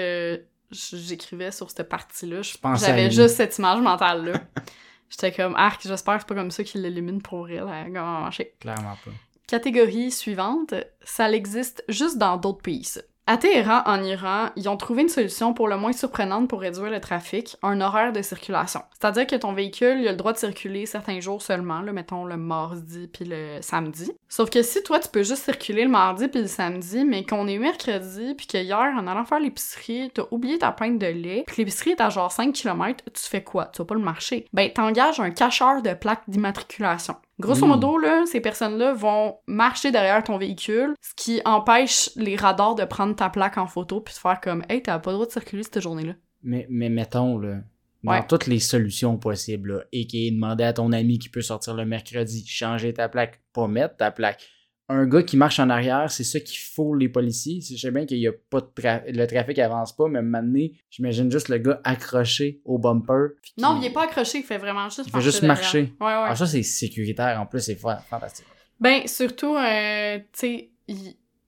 [0.70, 2.42] j'écrivais sur cette partie-là,
[2.74, 4.42] j'avais juste cette image mentale-là.
[5.10, 8.52] J'étais comme, arc, j'espère que c'est pas comme ça qu'il l'élimine pour gomme à mâcher.
[8.60, 9.10] Clairement pas.
[9.48, 12.86] Catégorie suivante, ça existe juste dans d'autres pays.
[13.26, 16.90] À Téhéran, en Iran, ils ont trouvé une solution pour le moins surprenante pour réduire
[16.90, 18.82] le trafic, un horaire de circulation.
[18.92, 22.26] C'est-à-dire que ton véhicule, il a le droit de circuler certains jours seulement, là, mettons
[22.26, 24.12] le mardi puis le samedi.
[24.28, 27.48] Sauf que si toi, tu peux juste circuler le mardi puis le samedi, mais qu'on
[27.48, 31.44] est mercredi puis que hier, en allant faire l'épicerie, t'as oublié ta pinte de lait,
[31.46, 33.64] puis l'épicerie est à genre 5 km, tu fais quoi?
[33.72, 34.44] Tu vas pas le marcher.
[34.52, 37.16] Ben, t'engages un cacheur de plaques d'immatriculation.
[37.40, 37.68] Grosso Oui.
[37.68, 42.84] modo, là, ces personnes-là vont marcher derrière ton véhicule, ce qui empêche les radars de
[42.84, 45.30] prendre ta plaque en photo puis de faire comme «Hey, t'as pas le droit de
[45.32, 46.14] circuler cette journée-là.
[46.42, 47.58] Mais, mais mettons, là,
[48.02, 48.26] dans Ouais.
[48.28, 51.74] toutes les solutions possibles, là, et qui est demander à ton ami qui peut sortir
[51.74, 54.48] le mercredi, changer ta plaque, pas mettre ta plaque.
[54.90, 57.60] Un gars qui marche en arrière, c'est ça qu'il faut les policiers.
[57.60, 60.66] Je sais bien qu'il y a pas de tra- le trafic avance pas, mais maintenant,
[60.90, 63.32] j'imagine juste le gars accroché au bumper.
[63.42, 65.56] qui- Non, il est pas accroché, il fait vraiment juste Il fait marcher juste derrière.
[65.58, 65.80] marcher.
[66.00, 66.26] Ouais, ouais.
[66.30, 68.46] Ah, ça, c'est sécuritaire en plus, c'est fa- fantastique.
[68.80, 70.70] Ben, surtout, euh, tu sais,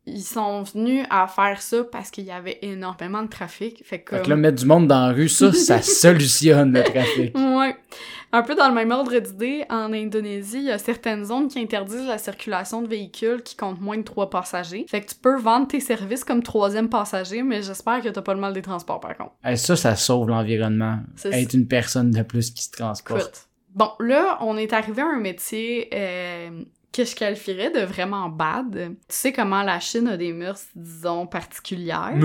[0.07, 3.83] ils sont venus à faire ça parce qu'il y avait énormément de trafic.
[3.85, 6.83] Fait que, Fait que là, mettre du monde dans la rue, ça, ça solutionne le
[6.83, 7.37] trafic.
[7.37, 7.77] Ouais.
[8.33, 11.59] Un peu dans le même ordre d'idée, en Indonésie, il y a certaines zones qui
[11.59, 14.87] interdisent la circulation de véhicules qui comptent moins de trois passagers.
[14.89, 18.35] Fait que tu peux vendre tes services comme troisième passager, mais j'espère que t'as pas
[18.35, 19.33] le mal des transports par contre.
[19.45, 21.01] Eh, ça, ça sauve l'environnement.
[21.17, 23.21] C'est Être une personne de plus qui se transporte.
[23.21, 23.47] Écoute.
[23.75, 26.51] Bon, là, on est arrivé à un métier euh,
[26.93, 28.73] que je qualifierais de vraiment bad.
[28.73, 32.17] Tu sais comment la Chine a des mœurs, disons, particulières?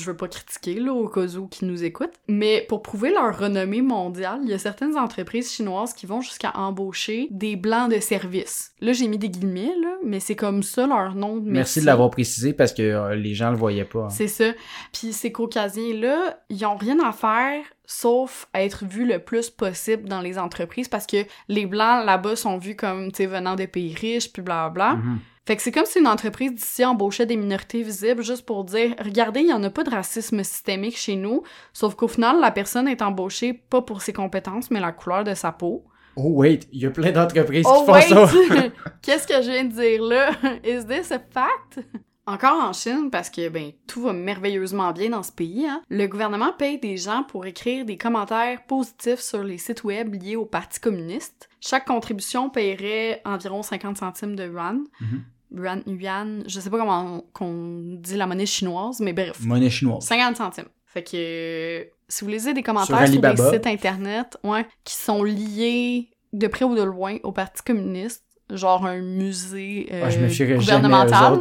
[0.00, 3.38] Je veux pas critiquer là au cas où qui nous écoutent, mais pour prouver leur
[3.38, 8.00] renommée mondiale, il y a certaines entreprises chinoises qui vont jusqu'à embaucher des blancs de
[8.00, 8.72] service.
[8.80, 11.52] Là, j'ai mis des guillemets là, mais c'est comme ça leur nom de métier.
[11.52, 14.08] merci de l'avoir précisé parce que euh, les gens le voyaient pas.
[14.10, 14.52] C'est ça.
[14.92, 20.08] Puis ces caucasiens là, ils ont rien à faire sauf être vus le plus possible
[20.08, 23.66] dans les entreprises parce que les blancs là-bas sont vus comme tu sais venant des
[23.66, 24.94] pays riches puis blablabla.
[24.94, 25.18] Mhm.
[25.50, 28.94] Fait que c'est comme si une entreprise d'ici embauchait des minorités visibles juste pour dire
[29.04, 32.52] regardez, il y en a pas de racisme systémique chez nous, sauf qu'au final la
[32.52, 35.82] personne est embauchée pas pour ses compétences mais la couleur de sa peau.
[36.14, 38.30] Oh, wait, il y a plein d'entreprises Oh qui font wait, ça.
[39.02, 40.30] qu'est-ce que je viens de dire là?
[40.64, 41.84] Is this a fact?
[42.28, 46.06] Encore en Chine, parce que ben tout va merveilleusement bien dans ce pays, hein, le
[46.06, 50.46] gouvernement paye des gens pour écrire des commentaires positifs sur les sites web liés au
[50.46, 51.48] Parti communiste.
[51.60, 54.84] Chaque contribution paierait environ 50 centimes de yuan.
[55.00, 55.24] Mhm.
[55.52, 60.04] Yuan, yuan, je sais pas comment qu'on dit la monnaie chinoise, mais bref, Monnaie chinoise.
[60.04, 60.68] 50 centimes.
[60.86, 63.52] Fait que euh, si vous lisez des Sur commentaires sur, des Alibaba.
[63.52, 68.84] sites internet, ouais, qui sont liés de près ou de loin au Parti communiste, genre
[68.86, 71.38] un musée euh, Ah, je me aux gouvernemental,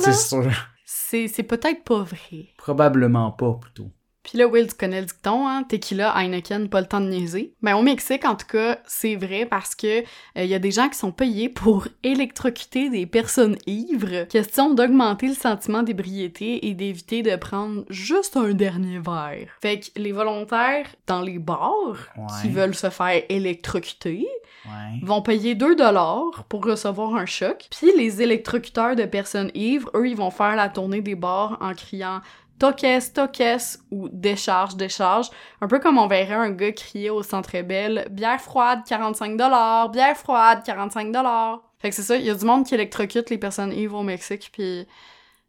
[0.86, 2.50] c'est peut-être pas vrai.
[2.58, 3.92] Probablement pas, plutôt.
[4.30, 5.64] Puis là, Will, tu connais le dicton, hein?
[5.64, 7.54] Tequila, Heineken, pas le temps de niaiser.
[7.64, 10.04] Ben, au Mexique, en tout cas, c'est vrai parce que
[10.36, 14.28] il y a des gens qui sont payés pour électrocuter des personnes ivres.
[14.30, 19.48] Question d'augmenter le sentiment d'ébriété et d'éviter de prendre juste un dernier verre.
[19.62, 21.98] Fait que les volontaires dans les bars
[22.42, 24.28] qui veulent se faire électrocuter
[24.66, 25.00] Ouais.
[25.04, 27.68] vont payer 2 dollars pour recevoir un choc.
[27.72, 31.74] Puis les électrocuteurs de personnes ivres, eux, ils vont faire la tournée des bars en
[31.74, 32.20] criant
[32.60, 33.42] Toques, toques
[33.90, 35.28] ou décharge, décharge.
[35.62, 39.90] Un peu comme on verrait un gars crier au centre belle bière froide 45 dollars,
[39.90, 41.64] bière froide 45 dollars.
[41.80, 44.04] Fait que c'est ça, il y a du monde qui électrocute les personnes ivres au
[44.04, 44.86] Mexique puis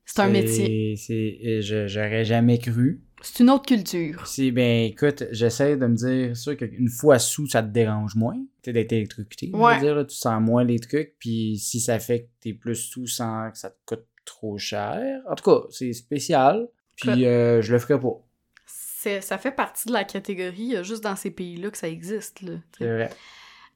[0.04, 0.94] c'est un métier.
[0.96, 3.00] C'est, euh, je- j'aurais jamais cru.
[3.22, 4.26] C'est une autre culture.
[4.26, 8.38] Si, ben, écoute, j'essaie de me dire, sûr qu'une fois sous, ça te dérange moins.
[8.62, 9.50] Tu d'être électrocuté.
[9.52, 9.78] je veux Ouais.
[9.78, 11.14] dire, là, tu sens moins les trucs.
[11.18, 15.20] Puis si ça fait que t'es plus sous sans que ça te coûte trop cher.
[15.30, 16.66] En tout cas, c'est spécial.
[17.00, 18.20] Puis euh, je le ferai pas.
[18.66, 22.40] C'est, ça fait partie de la catégorie, juste dans ces pays-là que ça existe.
[22.78, 23.10] C'est vrai.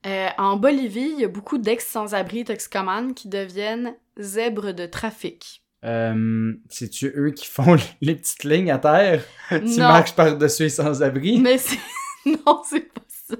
[0.06, 5.62] Euh, en Bolivie, il y a beaucoup d'ex-sans-abri toxicomanes qui deviennent zèbres de trafic.
[5.84, 9.22] Euh, C'est-tu eux qui font les petites lignes à terre?
[9.48, 9.78] tu Non.
[9.88, 11.38] marches par-dessus les sans-abri?
[11.40, 11.78] Mais c'est...
[12.26, 13.37] non, c'est pas ça.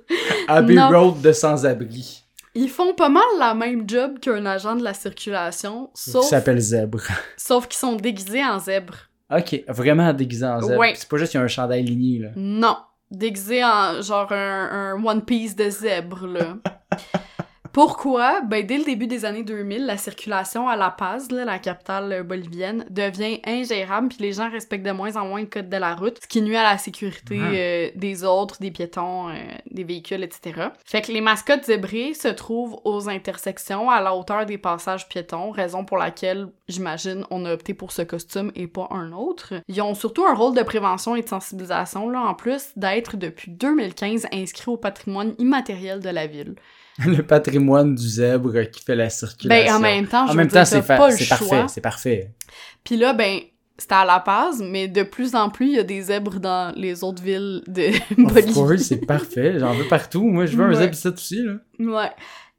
[0.49, 0.89] Abbey non.
[0.89, 2.23] Road de sans-abri.
[2.55, 6.61] Ils font pas mal la même job qu'un agent de la circulation, Qui sauf, s'appelle
[6.61, 7.03] Zèbre.
[7.37, 8.95] sauf qu'ils sont déguisés en zèbre.
[9.31, 10.79] Ok, vraiment déguisé en zèbre.
[10.79, 10.93] Ouais.
[10.95, 12.29] C'est pas juste qu'il y a un chandail ligné, là.
[12.37, 12.77] Non,
[13.11, 16.57] déguisés en genre un, un One Piece de zèbre, là.
[17.75, 18.41] Pourquoi?
[18.43, 22.13] Ben, dès le début des années 2000, la circulation à La Paz, là, la capitale
[22.13, 25.77] euh, bolivienne, devient ingérable, puis les gens respectent de moins en moins le code de
[25.77, 27.51] la route, ce qui nuit à la sécurité Ah.
[27.53, 29.33] euh, des autres, des piétons, euh,
[29.73, 30.69] des véhicules, etc.
[30.85, 35.51] Fait que les mascottes zébrées se trouvent aux intersections à la hauteur des passages piétons,
[35.51, 39.53] raison pour laquelle, j'imagine, on a opté pour ce costume et pas un autre.
[39.67, 43.51] Ils ont surtout un rôle de prévention et de sensibilisation, là, en plus d'être depuis
[43.51, 46.55] 2015 inscrits au patrimoine immatériel de la ville.
[47.07, 49.65] le patrimoine du zèbre qui fait la circulation.
[49.67, 52.31] Ben, en même temps, je En même temps, c'est fa- parfait, c'est parfait.
[52.85, 53.41] Puis là, ben,
[53.77, 56.73] c'était à La Paz, mais de plus en plus, il y a des zèbres dans
[56.77, 58.83] les autres villes de Bolivie.
[58.85, 59.59] c'est parfait.
[59.59, 60.23] J'en veux partout.
[60.25, 61.55] Moi, je veux un zèbre ici aussi, là.
[61.81, 62.11] Ouais.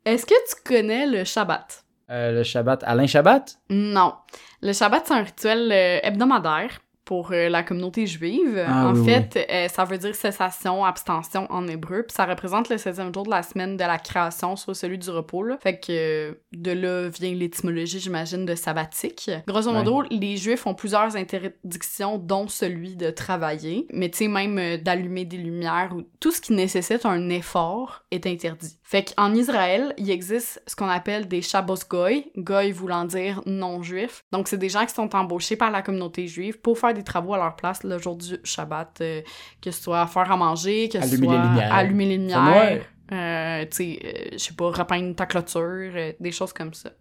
[0.03, 1.83] Est-ce que tu connais le Shabbat?
[2.11, 2.83] Euh, le Shabbat.
[2.83, 3.57] Alain Shabbat?
[3.69, 4.13] Non.
[4.61, 8.65] Le Shabbat, c'est un rituel euh, hebdomadaire pour euh, la communauté juive.
[8.67, 12.03] Ah, en oui, fait, euh, ça veut dire cessation, abstention en hébreu.
[12.03, 15.09] Puis ça représente le 16e jour de la semaine de la création, soit celui du
[15.11, 15.43] repos.
[15.43, 15.57] Là.
[15.61, 19.29] Fait que euh, de là vient l'étymologie, j'imagine, de sabbatique.
[19.47, 23.87] Grosso modo, les juifs ont plusieurs interdictions, dont celui de travailler.
[23.93, 28.25] Mais tu sais, même d'allumer des lumières ou tout ce qui nécessite un effort est
[28.25, 28.79] interdit.
[28.81, 34.23] Fait qu'en Israël, il existe ce qu'on appelle des Shabbos Goy, Goy voulant dire non-juif.
[34.31, 37.33] Donc, c'est des gens qui sont embauchés par la communauté juive pour faire des travaux
[37.35, 39.21] à leur place le jour du Shabbat, euh,
[39.61, 41.73] que ce soit faire à manger, que ce Allumer soit les lumières.
[41.73, 46.31] allumer les lumières, euh, tu sais, euh, je sais pas, repeindre ta clôture, euh, des
[46.31, 46.91] choses comme ça.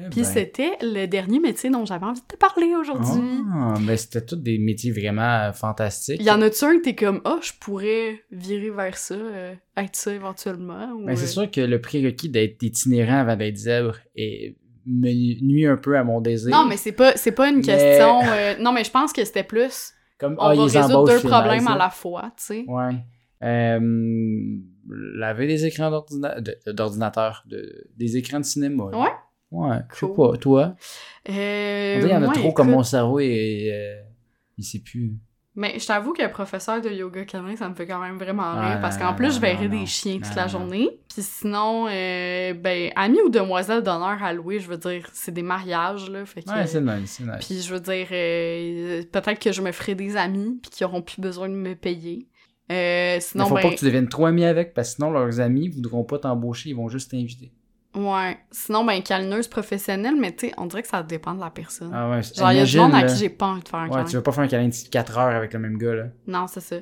[0.00, 0.24] Eh Puis ben.
[0.24, 3.42] c'était le dernier métier dont j'avais envie de te parler aujourd'hui.
[3.52, 6.18] Ah, mais c'était tous des métiers vraiment fantastiques.
[6.20, 9.54] Il y en a-tu un que t'es comme, ah, je pourrais virer vers ça, euh,
[9.76, 10.92] être ça éventuellement?
[10.92, 14.54] Ou, Mais c'est sûr que le prérequis d'être itinérant avant d'être zèbre est
[14.88, 16.50] me nuit un peu à mon désir.
[16.50, 18.20] Non, mais c'est pas, c'est pas une Mais- question.
[18.24, 19.92] euh, non, mais je pense que c'était plus.
[20.18, 22.64] Comme, On ah, va résoudre deux problèmes à la fois, tu sais.
[22.66, 22.96] Ouais.
[23.44, 24.58] Euh,
[25.14, 28.88] laver des écrans de- d'ordinateur, de, des écrans de cinéma.
[28.90, 28.98] là.
[28.98, 29.08] Ouais?
[29.50, 30.36] Ouais, je sais pas.
[30.38, 30.74] Toi?
[31.28, 34.02] Euh, On qu'il y en a trop comme mon cerveau et euh,
[34.56, 35.12] il sait plus.
[35.60, 38.68] Mais je t'avoue que professeur de yoga canin, ça me fait quand même vraiment Ah,
[38.74, 38.80] rire.
[38.80, 40.88] parce qu'en plus, non, je verrais des chiens toute Non, la journée.
[41.12, 45.42] Puis sinon, euh, ben, ami ou demoiselle d'honneur à louer, je veux dire, c'est des
[45.42, 46.24] mariages, là.
[46.26, 47.44] Fait que, Ouais, c'est nice, c'est nice.
[47.44, 51.02] Puis je veux dire, euh, peut-être que je me ferai des amis, puis qui auront
[51.02, 52.28] plus besoin de me payer.
[52.70, 55.40] Euh, sinon, faut ben, pas que tu deviennes trop ami avec, parce que sinon leurs
[55.40, 57.50] amis voudront pas t'embaucher, ils vont juste t'inviter.
[57.98, 58.38] Ouais.
[58.50, 61.90] Sinon, ben, câlineuse professionnelle, mais tu sais, on dirait que ça dépend de la personne.
[61.94, 63.80] Ah ouais, Genre, il y a imagine, monde à qui j'ai pas envie de faire
[63.80, 64.04] un Ouais, câlin.
[64.04, 66.04] tu veux pas faire un câlin de 4 heures avec le même gars, là.
[66.26, 66.76] Non, c'est ça.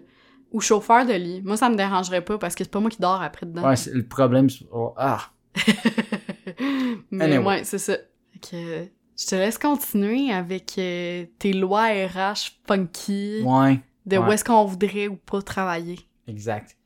[0.52, 1.42] Ou chauffeur de lit.
[1.44, 3.66] Moi, ça me dérangerait pas parce que c'est pas moi qui dors après dedans.
[3.68, 4.48] Ouais, c'est le problème.
[4.50, 5.20] c'est- oh, ah!
[7.10, 7.44] Mais Anyway.
[7.44, 7.96] ouais, c'est ça.
[8.52, 14.26] Je te laisse continuer avec euh, tes lois RH funky Ouais, de ouais.
[14.26, 15.98] où est-ce qu'on voudrait ou pas travailler.
[16.28, 16.76] exact.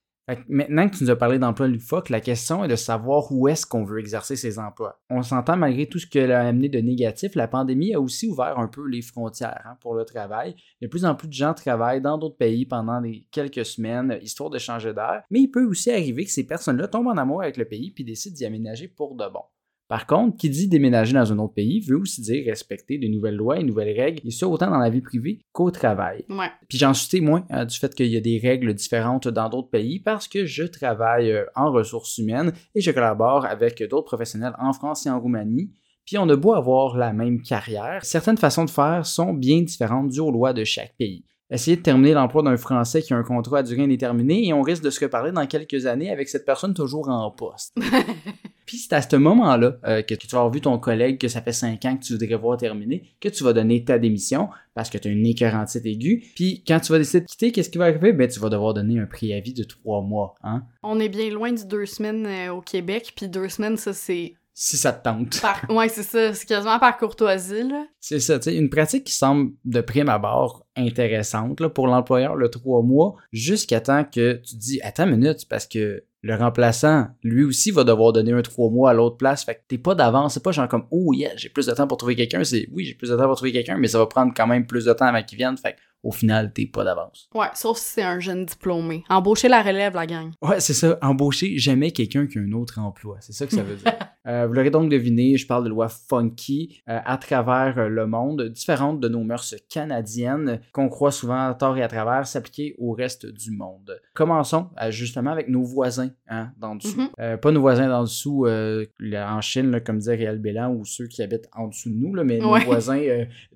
[0.49, 3.67] Maintenant que tu nous as parlé d'emploi loufoque, la question est de savoir où est-ce
[3.67, 5.01] qu'on veut exercer ces emplois.
[5.11, 8.59] On s'entend malgré tout ce qu'elle a amené de négatif, la pandémie a aussi ouvert
[8.59, 10.55] un peu les frontières hein, pour le travail.
[10.81, 14.59] De plus en plus de gens travaillent dans d'autres pays pendant quelques semaines, histoire de
[14.59, 17.65] changer d'air, mais il peut aussi arriver que ces personnes-là tombent en amour avec le
[17.65, 19.43] pays puis décident d'y aménager pour de bon.
[19.91, 23.35] Par contre, qui dit déménager dans un autre pays veut aussi dire respecter de nouvelles
[23.35, 26.25] lois et nouvelles règles, et ça autant dans la vie privée qu'au travail.
[26.29, 26.47] Ouais.
[26.69, 29.69] Puis j'en suis témoin hein, du fait qu'il y a des règles différentes dans d'autres
[29.69, 34.55] pays parce que je travaille euh, en ressources humaines et je collabore avec d'autres professionnels
[34.61, 35.73] en France et en Roumanie.
[36.07, 40.11] Puis on a beau avoir la même carrière, certaines façons de faire sont bien différentes
[40.11, 41.25] dues aux lois de chaque pays.
[41.51, 44.63] Essayez de terminer l'emploi d'un Français qui a un contrat à durée indéterminée et on
[44.63, 47.77] risque de se reparler dans quelques années avec cette personne toujours en poste.
[48.71, 51.43] Puis c'est à ce moment-là euh, que tu vas avoir vu ton collègue que ça
[51.43, 54.89] fait 5 ans que tu voudrais voir terminer, que tu vas donner ta démission parce
[54.89, 56.23] que tu as une écœurantite aiguë.
[56.37, 58.13] Puis quand tu vas décider de quitter, qu'est-ce qui va arriver?
[58.13, 60.37] Ben, tu vas devoir donner un préavis de 3 mois.
[60.45, 60.63] Hein?
[60.85, 64.35] On est bien loin du deux semaines euh, au Québec, puis deux semaines, ça, c'est...
[64.55, 65.41] Si ça te tente.
[65.41, 65.65] Par...
[65.69, 66.33] Ouais, c'est ça.
[66.33, 67.89] C'est quasiment par courtoisie, là.
[67.99, 72.37] C'est ça, tu sais, une pratique qui semble de prime abord intéressante là, pour l'employeur
[72.37, 76.35] le 3 mois, jusqu'à temps que tu te dis, attends une minute, parce que le
[76.35, 79.45] remplaçant, lui aussi, va devoir donner un 3 mois à l'autre place.
[79.45, 80.35] Fait que t'es pas d'avance.
[80.35, 82.45] C'est pas genre comme, oh yeah, j'ai plus de temps pour trouver quelqu'un.
[82.45, 84.67] C'est, oui, j'ai plus de temps pour trouver quelqu'un, mais ça va prendre quand même
[84.67, 85.57] plus de temps avant qu'il vienne.
[85.57, 87.29] Fait au final, t'es pas d'avance.
[87.35, 89.05] Ouais, sauf si c'est un jeune diplômé.
[89.09, 90.33] Embaucher la relève, la gang.
[90.43, 90.99] Ouais, c'est ça.
[91.03, 93.17] Embaucher jamais quelqu'un qui a un autre emploi.
[93.21, 93.93] C'est ça que ça veut dire.
[94.27, 98.07] Euh, vous l'aurez donc deviné, je parle de lois funky euh, à travers euh, le
[98.07, 102.75] monde, différentes de nos mœurs canadiennes qu'on croit souvent à tort et à travers s'appliquer
[102.79, 103.99] au reste du monde.
[104.15, 107.01] Commençons euh, justement avec nos voisins hein, dans dessous.
[107.01, 107.39] Mhm.
[107.39, 111.23] Pas nos voisins dans dessous en Chine, là, comme disait Réal Bélan, ou ceux qui
[111.23, 113.01] habitent en dessous de nous, là, mais nos voisins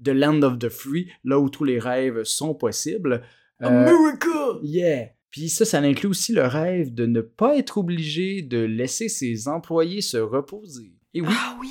[0.01, 3.23] de Land of the Free, là où tous les rêves sont possibles.
[3.63, 4.59] Euh, America!
[4.63, 5.11] Yeah!
[5.31, 9.49] Puis ça, ça inclut aussi le rêve de ne pas être obligé de laisser ses
[9.49, 10.93] employés se reposer.
[11.13, 11.71] Et oui, Ah oui!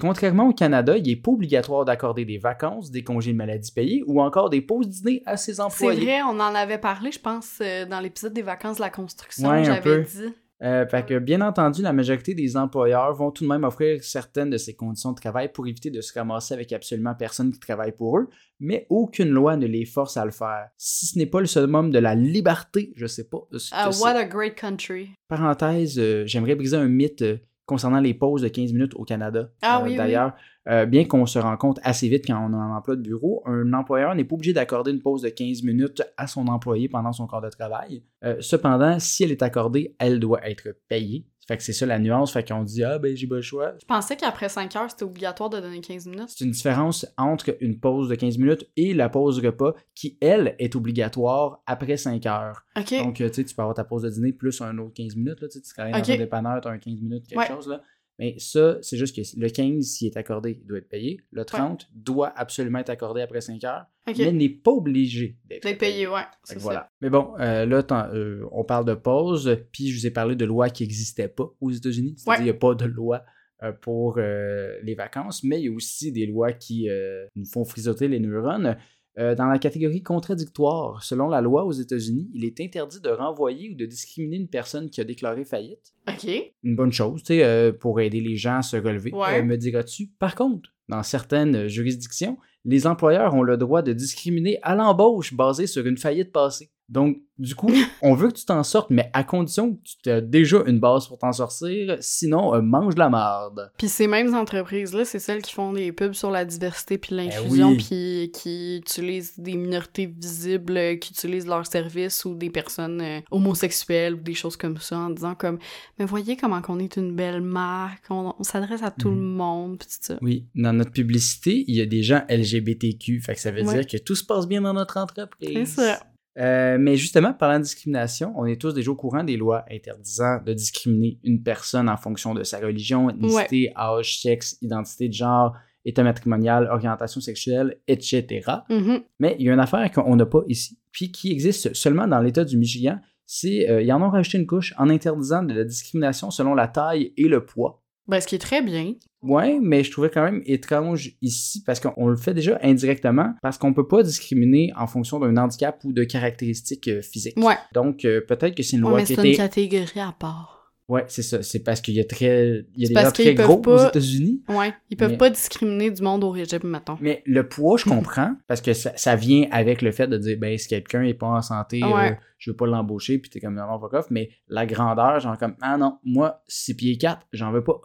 [0.00, 4.02] contrairement au Canada, il n'est pas obligatoire d'accorder des vacances, des congés de maladie payés
[4.06, 6.00] ou encore des pauses dîner à ses C'est employés.
[6.04, 9.48] vrai, on en avait parlé, je pense, euh, dans l'épisode des vacances de la construction,
[9.48, 10.32] Ouais, j'avais dit.
[10.62, 14.50] Euh, fait que, bien entendu, la majorité des employeurs vont tout de même offrir certaines
[14.50, 17.92] de ces conditions de travail pour éviter de se ramasser avec absolument personne qui travaille
[17.92, 18.28] pour eux,
[18.60, 20.68] mais aucune loi ne les force à le faire.
[20.76, 23.46] Si ce n'est pas le summum de la liberté, je sais pas.
[23.52, 24.02] ce que c'est.
[24.02, 25.10] what a great country.
[25.28, 29.50] Parenthèse, euh, j'aimerais briser un mythe euh, concernant les pauses de 15 minutes au Canada.
[29.62, 29.96] Ah Euh, oui, oui.
[29.96, 30.32] D'ailleurs,
[30.68, 33.42] euh, bien qu'on se rend compte assez vite quand on a un emploi de bureau,
[33.46, 37.12] un employeur n'est pas obligé d'accorder une pause de 15 minutes à son employé pendant
[37.12, 38.02] son corps de travail.
[38.24, 41.26] Euh, cependant, si elle est accordée, elle doit être payée.
[41.46, 42.32] Fait que c'est ça la nuance.
[42.32, 43.72] Fait qu'on dit, ah ben j'ai pas le choix.
[43.80, 46.28] Je pensais qu'après 5 heures, c'était obligatoire de donner 15 minutes.
[46.28, 50.54] C'est une différence entre une pause de 15 minutes et la pause repas qui, elle,
[50.58, 52.64] est obligatoire après 5 heures.
[52.76, 55.16] Donc, euh, tu sais, tu peux avoir ta pause de dîner plus un autre 15
[55.16, 55.40] minutes.
[55.40, 56.06] Là, tu sais, travailles Ok.
[56.06, 57.46] dans un dépanneur, tu as un 15 minutes, quelque Ouais.
[57.46, 57.68] chose.
[57.68, 57.82] Là.
[58.18, 61.20] Mais ça, c'est juste que le 15, s'il est accordé, il doit être payé.
[61.32, 64.16] Le 30 doit absolument être accordé après 5 heures, OK.
[64.18, 66.22] mais n'est pas obligé d'être D'être payé, ouais.
[66.44, 66.54] Ça.
[66.58, 66.88] voilà.
[67.00, 70.44] Mais bon, euh, là, euh, on parle de pause, puis je vous ai parlé de
[70.44, 72.14] lois qui n'existaient pas aux États-Unis.
[72.16, 72.36] C'est-à-dire Ouais.
[72.36, 73.24] qu'il n'y a pas de loi
[73.64, 76.88] euh, pour les vacances, mais il y a aussi des lois qui
[77.34, 78.76] nous font frisoter les neurones.
[79.16, 83.70] Euh, dans la catégorie contradictoire, selon la loi aux États-Unis, il est interdit de renvoyer
[83.70, 85.92] ou de discriminer une personne qui a déclaré faillite.
[86.08, 86.28] OK.
[86.64, 89.40] Une bonne chose, tu sais, euh, pour aider les gens à se relever, Ouais.
[89.40, 90.08] euh, me diras-tu.
[90.18, 95.66] Par contre, dans certaines juridictions, les employeurs ont le droit de discriminer à l'embauche basé
[95.68, 96.70] sur une faillite passée.
[96.88, 97.70] Donc, du coup,
[98.02, 101.08] on veut que tu t'en sortes, mais à condition que tu as déjà une base
[101.08, 103.70] pour t'en sortir, sinon, euh, mange de la marde.
[103.78, 107.70] Puis ces mêmes entreprises-là, c'est celles qui font des pubs sur la diversité puis l'inclusion,
[107.70, 107.76] oui.
[107.78, 113.20] puis qui utilisent des minorités visibles, euh, qui utilisent leurs services ou des personnes euh,
[113.30, 115.58] homosexuelles ou des choses comme ça en disant comme
[115.98, 119.16] «Mais voyez comment qu'on est une belle marque, on, on s'adresse à tout Mhm.
[119.20, 120.18] le monde, pis tout ça.
[120.20, 123.74] Oui, dans notre publicité, il y a des gens LGBTQ, fait que ça veut Ouais.
[123.74, 125.50] dire que tout se passe bien dans notre entreprise.
[125.74, 126.00] C'est ça.
[126.38, 130.40] Euh, mais justement, parlant de discrimination, on est tous déjà au courant des lois interdisant
[130.44, 135.54] de discriminer une personne en fonction de sa religion, ethnicité, âge, sexe, identité de genre,
[135.84, 138.50] état matrimonial, orientation sexuelle, etc.
[138.68, 139.02] Mhm.
[139.20, 142.20] Mais il y a une affaire qu'on n'a pas ici, puis qui existe seulement dans
[142.20, 145.64] l'État du Michigan, c'est euh, ils en ont rajouté une couche en interdisant de la
[145.64, 147.83] discrimination selon la taille et le poids.
[148.06, 148.94] Ben, ce qui est très bien.
[149.22, 153.56] Ouais, mais je trouvais quand même étrange ici parce qu'on le fait déjà indirectement parce
[153.56, 157.38] qu'on peut pas discriminer en fonction d'un handicap ou de caractéristiques euh, physiques.
[157.38, 157.56] Ouais.
[157.72, 160.63] Donc euh, peut-être que c'est une Ouais, loi mais qui c'est une catégorie à part.
[160.86, 163.34] Ouais, c'est ça, c'est parce qu'il y a très il y a des gens très
[163.34, 164.42] gros aux États-Unis.
[164.50, 164.74] Ouais.
[164.90, 166.98] Ils peuvent Mais- pas discriminer du monde au régime, mettons.
[167.00, 170.36] Mais le poids, je comprends parce que ça, ça vient avec le fait de dire
[170.38, 172.18] ben si quelqu'un est pas en santé, euh, Ouais.
[172.36, 175.56] je veux pas l'embaucher puis t'es comme non, fuck off, mais la grandeur, genre comme
[175.62, 177.80] ah non, moi 6 pieds 4, j'en veux pas.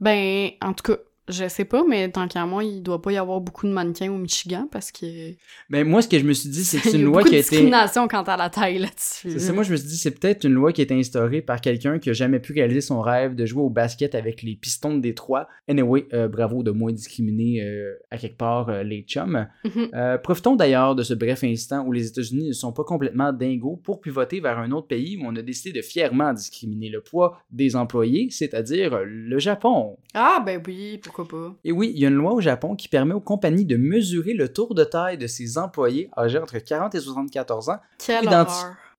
[0.00, 3.16] Ben, en tout cas, je sais pas, mais tant qu'à moi, il doit pas y
[3.16, 5.32] avoir beaucoup de mannequins au Michigan parce que.
[5.70, 7.38] Mais moi ce que je me suis dit c'est que une a loi qui a
[7.38, 9.38] été discrimination quant à la taille là-dessus.
[9.38, 11.60] C'est moi je me suis dit, c'est peut-être une loi qui a été instaurée par
[11.60, 14.96] quelqu'un qui a jamais pu réaliser son rêve de jouer au basket avec les pistons
[14.96, 15.48] de Détroit.
[15.68, 19.46] Anyway, euh, bravo de moins discriminer euh, à quelque part euh, les chums.
[19.64, 19.88] Mhm.
[19.94, 23.80] Euh, profitons d'ailleurs de ce bref instant où les États-Unis ne sont pas complètement dingos
[23.84, 27.38] pour pivoter vers un autre pays où on a décidé de fièrement discriminer le poids
[27.50, 29.98] des employés, c'est-à-dire le Japon.
[30.14, 31.56] Ah, ben oui, pourquoi pas.
[31.64, 34.34] Et oui, il y a une loi au Japon qui permet aux compagnies de mesurer
[34.34, 38.28] le tour de taille de ses employés âgés entre 40 et 74 ans Quelle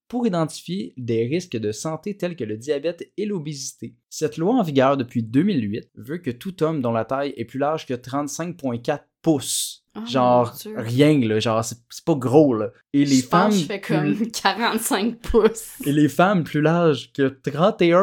[0.07, 3.95] pour identifier des risques de santé tels que le diabète et l'obésité.
[4.09, 7.57] Cette loi en vigueur depuis 2008 veut que tout homme dont la taille est plus
[7.57, 12.71] large que 35,4 pouces, Oh, genre rien là, genre c'est pas gros là.
[12.93, 15.73] Et les je femmes pense que je fais comme plus- 45 pouces.
[15.85, 17.29] et les femmes plus larges que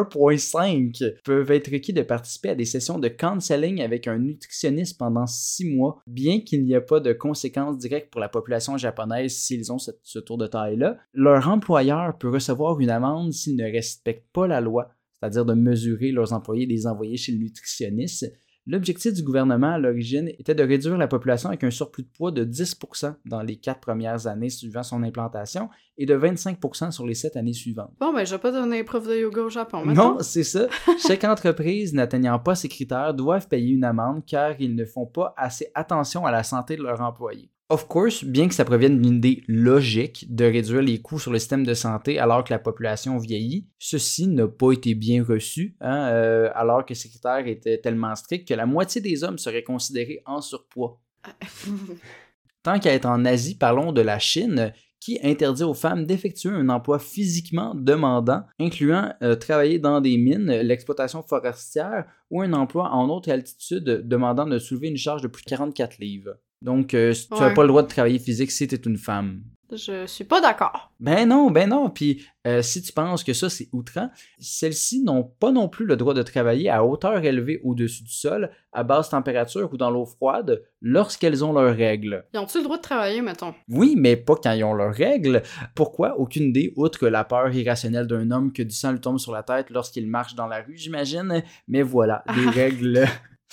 [0.09, 5.27] 31,5 peuvent être requis de participer à des sessions de counseling avec un nutritionniste pendant
[5.27, 9.71] six mois, bien qu'il n'y ait pas de conséquences directes pour la population japonaise s'ils
[9.71, 10.97] ont cette- ce tour de taille-là.
[11.13, 16.11] Leur employeur peut recevoir une amende s'ils ne respectent pas la loi, c'est-à-dire de mesurer
[16.11, 18.31] leurs employés et les envoyer chez le nutritionniste.
[18.67, 22.31] L'objectif du gouvernement à l'origine était de réduire la population avec un surplus de poids
[22.31, 27.15] de 10% dans les quatre premières années suivant son implantation et de 25% sur les
[27.15, 27.91] sept années suivantes.
[27.99, 30.13] Bon, ben, je vais pas donner prof de yoga au Japon, maintenant.
[30.13, 30.67] Non, c'est ça.
[31.07, 35.33] Chaque entreprise n'atteignant pas ces critères doivent payer une amende car ils ne font pas
[35.37, 37.49] assez attention à la santé de leurs employés.
[37.71, 41.39] Of course, bien que ça provienne d'une idée logique de réduire les coûts sur le
[41.39, 46.09] système de santé alors que la population vieillit, ceci n'a pas été bien reçu, hein,
[46.09, 50.21] euh, alors que ces critères étaient tellement stricts que la moitié des hommes seraient considérés
[50.25, 50.99] en surpoids.
[52.63, 56.67] Tant qu'à être en Asie, parlons de la Chine, qui interdit aux femmes d'effectuer un
[56.67, 63.07] emploi physiquement demandant, incluant euh, travailler dans des mines, l'exploitation forestière ou un emploi en
[63.07, 66.35] haute altitude demandant de soulever une charge de plus de 44 livres.
[66.61, 67.53] Donc, euh, tu n'as Ouais.
[67.53, 69.41] pas le droit de travailler physique si tu es une femme.
[69.73, 70.91] je suis pas d'accord.
[70.99, 71.89] Ben non, ben non.
[71.89, 75.95] Puis euh, si tu penses que ça c'est outrant, celles-ci n'ont pas non plus le
[75.95, 80.05] droit de travailler à hauteur élevée au-dessus du sol, à basse température ou dans l'eau
[80.05, 82.25] froide, lorsqu'elles ont leurs règles.
[82.33, 83.55] Ils ont-tu le droit de travailler, mettons?
[83.69, 85.41] Oui, mais pas quand ils ont leurs règles.
[85.73, 86.19] Pourquoi?
[86.19, 89.43] Aucune idée, outre la peur irrationnelle d'un homme que du sang lui tombe sur la
[89.43, 91.43] tête lorsqu'il marche dans la rue, j'imagine.
[91.69, 93.05] Mais voilà, les règles.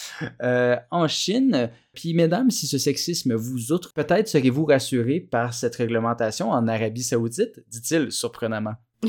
[0.43, 1.71] euh, en Chine.
[1.95, 7.03] Puis, mesdames, si ce sexisme vous outre, peut-être serez-vous rassurés par cette réglementation en Arabie
[7.03, 8.75] Saoudite, dit-il surprenamment.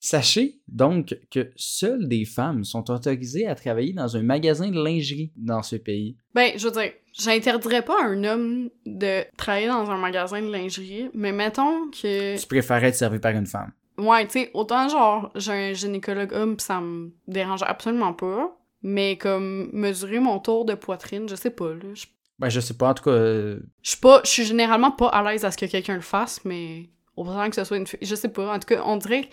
[0.00, 5.32] Sachez donc que seules des femmes sont autorisées à travailler dans un magasin de lingerie
[5.36, 6.16] dans ce pays.
[6.34, 10.52] Ben, je veux dire, j'interdirais pas à un homme de travailler dans un magasin de
[10.52, 12.38] lingerie, mais mettons que...
[12.38, 13.72] Tu préférerais être servi par une femme.
[13.98, 18.56] Ouais, tu sais, autant genre, j'ai un gynécologue homme pis ça me dérange absolument pas,
[18.82, 21.94] mais comme mesurer mon tour de poitrine, je sais pas, là.
[21.94, 22.06] Je
[22.38, 23.10] Ben, je sais pas, en tout cas.
[23.10, 26.00] euh, je suis pas, je suis généralement pas à l'aise à ce que quelqu'un le
[26.00, 28.54] fasse, mais autant que ce soit une fille, je sais pas.
[28.54, 29.28] En tout cas, on dirait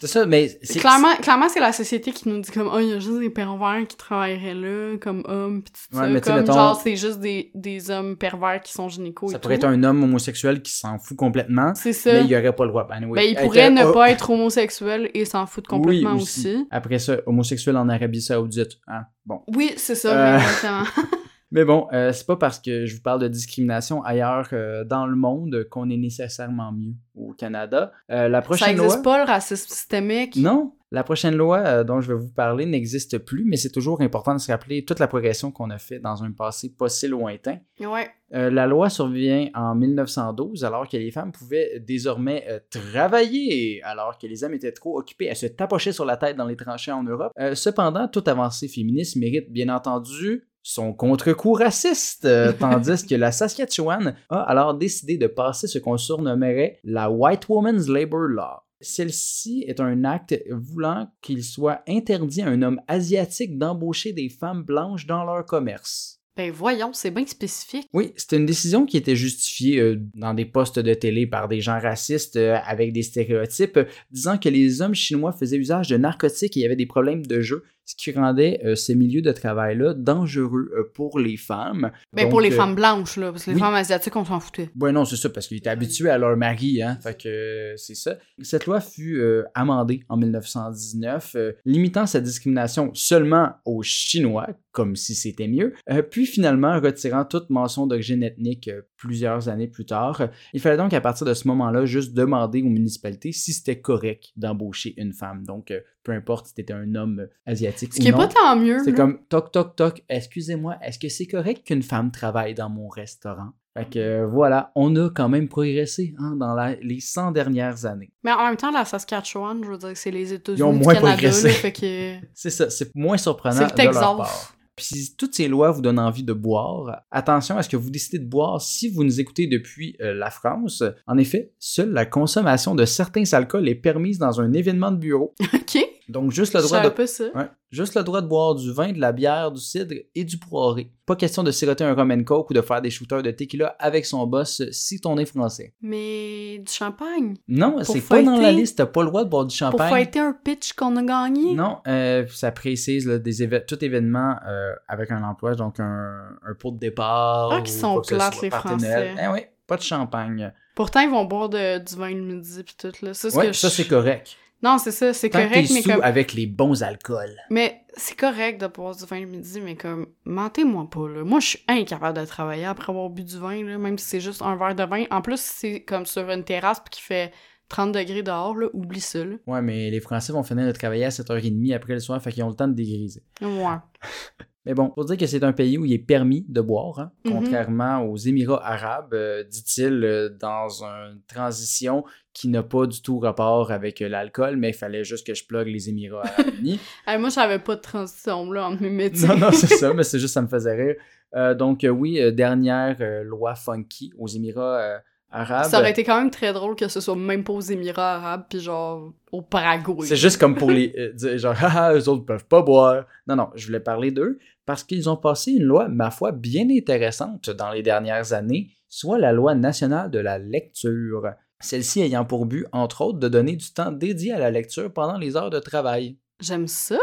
[0.00, 0.58] C'est ça, mais.
[0.62, 3.18] c'est- clairement, clairement c'est la société qui nous dit comme oh il y a juste
[3.18, 6.94] des pervers qui travailleraient là comme hommes pis tout Ouais, ça, comme mettons- genre c'est
[6.96, 9.66] juste des, des hommes pervers qui sont gynécos Ça et pourrait tout.
[9.66, 12.12] être un homme homosexuel qui s'en fout complètement, C'est ça.
[12.12, 12.86] mais il aurait pas le droit.
[12.88, 16.22] Ben, anyway, Ben, il Être- pourrait ne pas être homosexuel et s'en foutre complètement oui,
[16.22, 16.66] aussi.
[16.70, 18.78] Après ça, homosexuel en Arabie Saoudite.
[18.86, 19.02] Hein?
[19.26, 19.42] Bon.
[19.54, 20.84] Oui, c'est ça, Euh, mais exactement.
[21.50, 25.06] Mais bon, euh, c'est pas parce que je vous parle de discrimination ailleurs euh, dans
[25.06, 27.92] le monde qu'on est nécessairement mieux au Canada.
[28.10, 29.02] Euh, la Ça prochaine existe loi.
[29.02, 30.36] pas le racisme systémique?
[30.36, 34.00] Non, la prochaine loi euh, dont je vais vous parler n'existe plus, mais c'est toujours
[34.02, 37.08] important de se rappeler toute la progression qu'on a fait dans un passé pas si
[37.08, 37.58] lointain.
[37.80, 38.08] Ouais.
[38.30, 44.44] La loi survient en 1912 alors que les femmes pouvaient désormais travailler alors que les
[44.44, 47.32] hommes étaient trop occupés à se tapocher sur la tête dans les tranchées en Europe.
[47.54, 54.14] Cependant, toute avancée féministe mérite bien entendu son contre-coup raciste, euh, tandis que la Saskatchewan
[54.28, 58.62] a alors décidé de passer ce qu'on surnommerait la White Woman's Labor Law.
[58.80, 64.62] Celle-ci est un acte voulant qu'il soit interdit à un homme asiatique d'embaucher des femmes
[64.62, 66.18] blanches dans leur commerce.
[66.38, 67.88] Ben voyons, c'est bien spécifique.
[67.92, 71.60] Oui, c'était une décision qui était justifiée euh, dans des postes de télé par des
[71.60, 75.96] gens racistes euh, avec des stéréotypes, euh, disant que les hommes chinois faisaient usage de
[75.96, 79.94] narcotiques et avait des problèmes de jeu, ce qui rendait euh, ces milieux de travail-là
[79.94, 81.90] dangereux euh, pour les femmes.
[82.12, 83.62] Ben Donc, pour les euh, femmes blanches, là, parce que les oui.
[83.62, 84.68] femmes asiatiques, on s'en foutait.
[84.78, 86.98] Ouais, non, c'est ça, parce qu'ils étaient habitués à leur mari, hein.
[87.02, 88.18] Fait que c'est ça.
[88.42, 89.22] Cette loi fut
[89.54, 95.72] amendée en 1919, euh, limitant sa discrimination seulement aux Chinois, comme si c'était mieux,
[96.10, 100.28] puis finalement retirant toute mention d'origine ethnique plusieurs années plus tard.
[100.52, 104.26] Il fallait donc à partir de ce moment-là juste demander aux municipalités si c'était correct
[104.36, 105.44] d'embaucher une femme.
[105.44, 108.18] Donc, euh, peu importe si t'étais un homme euh, asiatique Ce ou qui est non.
[108.18, 108.78] pas tant mieux.
[108.84, 112.88] C'est comme toc toc toc, excusez-moi, est-ce que c'est correct qu'une femme travaille dans mon
[112.88, 113.50] restaurant?
[113.76, 117.86] Fait que euh, voilà, on a quand même progressé hein, dans la- les 100 dernières
[117.86, 118.10] années.
[118.24, 120.94] Mais en même temps, la Saskatchewan, je veux dire, c'est les États-Unis Ils ont moins
[120.94, 122.20] Canada, progressé.
[122.34, 124.54] C'est ça, c'est moins surprenant C'est le Texas.
[124.78, 128.20] Puis toutes ces lois vous donnent envie de boire, attention à ce que vous décidez
[128.20, 130.84] de boire si vous nous écoutez depuis euh, la France.
[131.08, 135.34] En effet, seule la consommation de certains alcools est permise dans un événement de bureau.
[135.54, 135.78] OK.
[136.08, 137.24] Donc juste le droit de pas ça.
[137.34, 137.48] Ouais.
[137.70, 140.90] Juste le droit de boire du vin, de la bière, du cidre et du poiré.
[141.04, 143.76] Pas question de siroter un rum and coke ou de faire des shooters de tequila
[143.78, 145.74] avec son boss si ton est français.
[145.82, 147.34] Mais du champagne?
[147.46, 149.70] Non, Pour c'est pas dans la liste, t'as pas le droit de boire du Pour
[149.70, 149.94] champagne.
[150.04, 151.54] fêter un pitch qu'on a gagné?
[151.54, 156.20] Non, euh, ça précise là, des éve- tout événement euh, avec un emploi, donc un,
[156.46, 157.50] un pot de départ.
[157.52, 159.14] Ah, ou sont plates, les Français.
[159.22, 160.52] Eh oui, pas de champagne.
[160.74, 163.12] Pourtant, ils vont boire de- du vin le midi pis tout, là.
[163.12, 164.36] Ça, c'est Ouais, que ça je- c'est correct.
[164.62, 166.02] Non, c'est ça, c'est correct, mais sous comme...
[166.02, 167.36] avec les bons alcools.
[167.50, 171.24] Mais c'est correct de boire du vin le midi, mais comme, mentez-moi pas, là.
[171.24, 174.20] Moi, je suis incapable de travailler après avoir bu du vin, là, même si c'est
[174.20, 175.04] juste un verre de vin.
[175.10, 177.32] En plus, c'est comme sur une terrasse qu'il fait
[177.68, 178.66] 30 degrés dehors, là.
[178.72, 179.36] Oublie ça, là.
[179.46, 182.42] Ouais, mais les Français vont finir de travailler à 7h30 après le soir, fait qu'ils
[182.42, 183.22] ont le temps de dégriser.
[183.40, 183.76] Ouais.
[184.68, 187.10] Mais bon, pour dire que c'est un pays où il est permis de boire, hein,
[187.24, 187.32] Mhm.
[187.32, 192.04] contrairement aux Émirats arabes, euh, dit-il, euh, dans une transition
[192.34, 195.44] qui n'a pas du tout rapport avec euh, l'alcool, mais il fallait juste que je
[195.46, 196.78] plug les Émirats arabes unis.
[197.18, 199.26] Moi, j'avais pas de transition, là, entre mes métiers.
[199.26, 200.96] non, non, c'est ça, mais c'est juste ça me faisait rire.
[201.34, 205.00] Euh, donc oui, dernière loi funky aux Émirats
[205.30, 208.46] Ça aurait été quand même très drôle que ce soit même pas aux Émirats arabes,
[208.48, 210.06] puis genre au Paraguay.
[210.06, 213.04] C'est juste comme pour les euh, dire genre haha eux autres peuvent pas boire.
[213.26, 216.66] Non non, je voulais parler d'eux parce qu'ils ont passé une loi ma foi bien
[216.70, 221.26] intéressante dans les dernières années, soit la loi nationale de la lecture.
[221.60, 225.18] Celle-ci ayant pour but entre autres de donner du temps dédié à la lecture pendant
[225.18, 226.16] les heures de travail.
[226.40, 226.98] J'aime ça.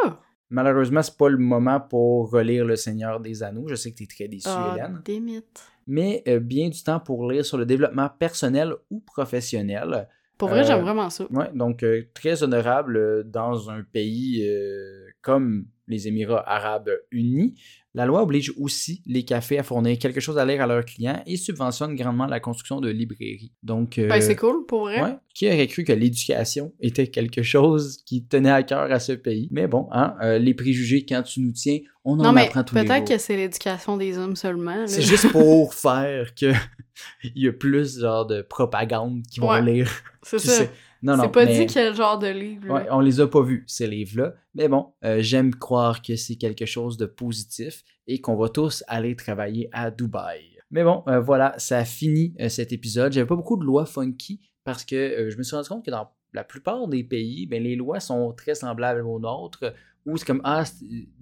[0.49, 3.67] Malheureusement, c'est pas le moment pour relire Le Seigneur des Anneaux.
[3.67, 5.01] Je sais que tu es très déçue, Ah, Hélène.
[5.03, 5.63] démite.
[5.88, 10.07] Mais euh, bien du temps pour lire sur le développement personnel ou professionnel.
[10.38, 11.25] Pour vrai, Euh, j'aime vraiment ça.
[11.31, 17.55] Ouais, donc euh, très honorable euh, dans un pays euh, comme les Émirats arabes unis.
[17.93, 21.23] La loi oblige aussi les cafés à fournir quelque chose à lire à leurs clients
[21.25, 23.53] et subventionne grandement la construction de librairies.
[23.63, 25.01] Donc, euh, Ben, c'est cool, pour vrai.
[25.01, 29.13] ouais, qui aurait cru que l'éducation était quelque chose qui tenait à cœur à ce
[29.13, 29.47] pays?
[29.51, 32.75] Mais bon, hein, euh, les préjugés, quand tu nous tiens, on en mais apprend tous
[32.75, 32.89] les jours.
[32.89, 34.86] peut-être que c'est l'éducation des hommes seulement.
[34.88, 36.51] C'est juste pour faire que
[37.23, 39.61] il y a plus genre de propagande qui vont Ouais.
[39.61, 39.89] lire.
[40.21, 40.51] C'est Tu ça.
[40.57, 40.69] sais.
[41.06, 41.24] Non, non.
[41.24, 42.70] C'est pas mais- dit quel genre de livre.
[42.74, 44.34] Ouais, on les a pas vus, ces livres-là.
[44.56, 48.84] Mais bon, euh, j'aime croire que c'est quelque chose de positif et qu'on va tous
[48.88, 50.41] aller travailler à Dubaï.
[50.72, 53.14] Mais bon, euh, voilà, ça a fini euh, cet épisode.
[53.14, 55.91] J'avais pas beaucoup de lois funky parce que euh, je me suis rendu compte que
[55.91, 59.74] dans la plupart des pays, ben, les lois sont très semblables aux nôtres.
[60.08, 60.64] Où c'est comme, ah,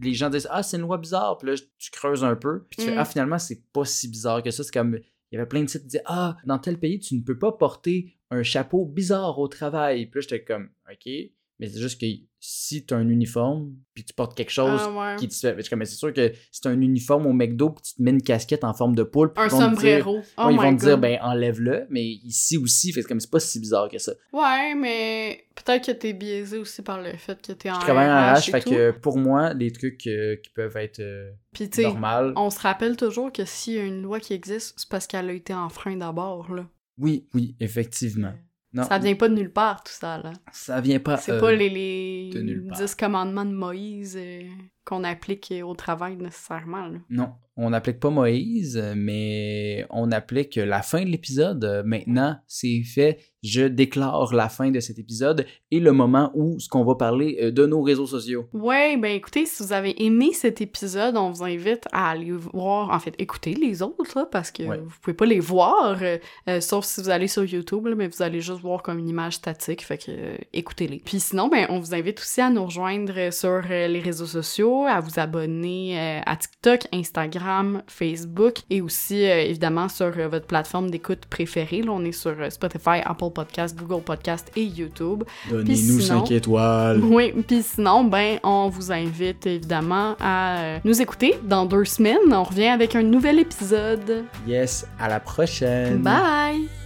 [0.01, 1.37] les gens disent, ah, c'est une loi bizarre.
[1.37, 2.65] Puis là, tu creuses un peu.
[2.69, 2.99] Puis tu fais, Mm.
[2.99, 4.61] ah, finalement, c'est pas si bizarre que ça.
[4.63, 4.95] C'est comme,
[5.31, 7.39] il y avait plein de sites qui disaient, ah, dans tel pays, tu ne peux
[7.39, 10.05] pas porter un chapeau bizarre au travail.
[10.07, 11.11] Puis là, j'étais comme, OK.
[11.59, 12.07] Mais c'est juste que
[12.39, 15.15] si tu as un uniforme, puis tu portes quelque chose Ah, ouais.
[15.17, 15.55] qui te fait.
[15.75, 18.23] mais c'est sûr que si tu un uniforme au McDo, puis tu te mets une
[18.23, 20.19] casquette en forme de poule, Un dire- sombrero.
[20.37, 21.01] Oh Ouais, ils vont te dire, God.
[21.01, 24.13] ben enlève-le, mais ici aussi, fait comme c'est pas si bizarre que ça.
[24.33, 28.09] Ouais, mais peut-être que t'es biaisé aussi par le fait que t'es en Je travaille
[28.09, 28.69] en RH fait tout.
[28.71, 32.97] que pour moi, les trucs euh, qui peuvent être euh, Puis tu on se rappelle
[32.97, 35.99] toujours que s'il y a une loi qui existe, c'est parce qu'elle a été enfreinte
[35.99, 36.65] d'abord, là.
[36.97, 38.33] Oui, oui, effectivement.
[38.73, 40.33] Non, Ça vient pas de nulle part, tout ça, là.
[40.51, 41.17] ça vient pas.
[41.17, 42.77] C'est euh, pas les, les de nulle part.
[42.79, 44.41] 10 commandements de Moïse euh,
[44.83, 46.97] qu'on applique au travail nécessairement, là.
[47.11, 51.63] Non, on n'applique pas Moïse, mais on applique la fin de l'épisode.
[51.63, 53.19] Euh, Maintenant, c'est fait.
[53.43, 57.37] Je déclare la fin de cet épisode et le moment où ce qu'on va parler
[57.41, 58.47] euh, de nos réseaux sociaux.
[58.53, 62.89] Ouais, ben écoutez, si vous avez aimé cet épisode, on vous invite à aller voir,
[62.91, 64.77] en fait, écouter les autres, là, parce que Ouais.
[64.79, 66.17] vous pouvez pas les voir, euh,
[66.47, 69.09] euh, sauf si vous allez sur YouTube, là, mais vous allez juste voir comme une
[69.09, 71.01] image statique, fait que euh, écoutez-les.
[71.03, 75.01] Puis sinon, ben on vous invite aussi à nous rejoindre sur les réseaux sociaux, à
[75.01, 81.81] vous abonner euh, à TikTok, Instagram, Facebook, et aussi, évidemment, sur votre plateforme d'écoute préférée.
[81.81, 85.23] Là, on est sur Spotify, Apple Podcast, Google Podcast et YouTube.
[85.49, 86.99] Donnez-nous sinon- 5 étoiles.
[87.03, 92.17] Oui, puis sinon, ben, on vous invite évidemment à euh, nous écouter dans deux semaines.
[92.31, 94.25] On revient avec un nouvel épisode.
[94.47, 95.97] Yes, à la prochaine.
[96.01, 96.82] Bye!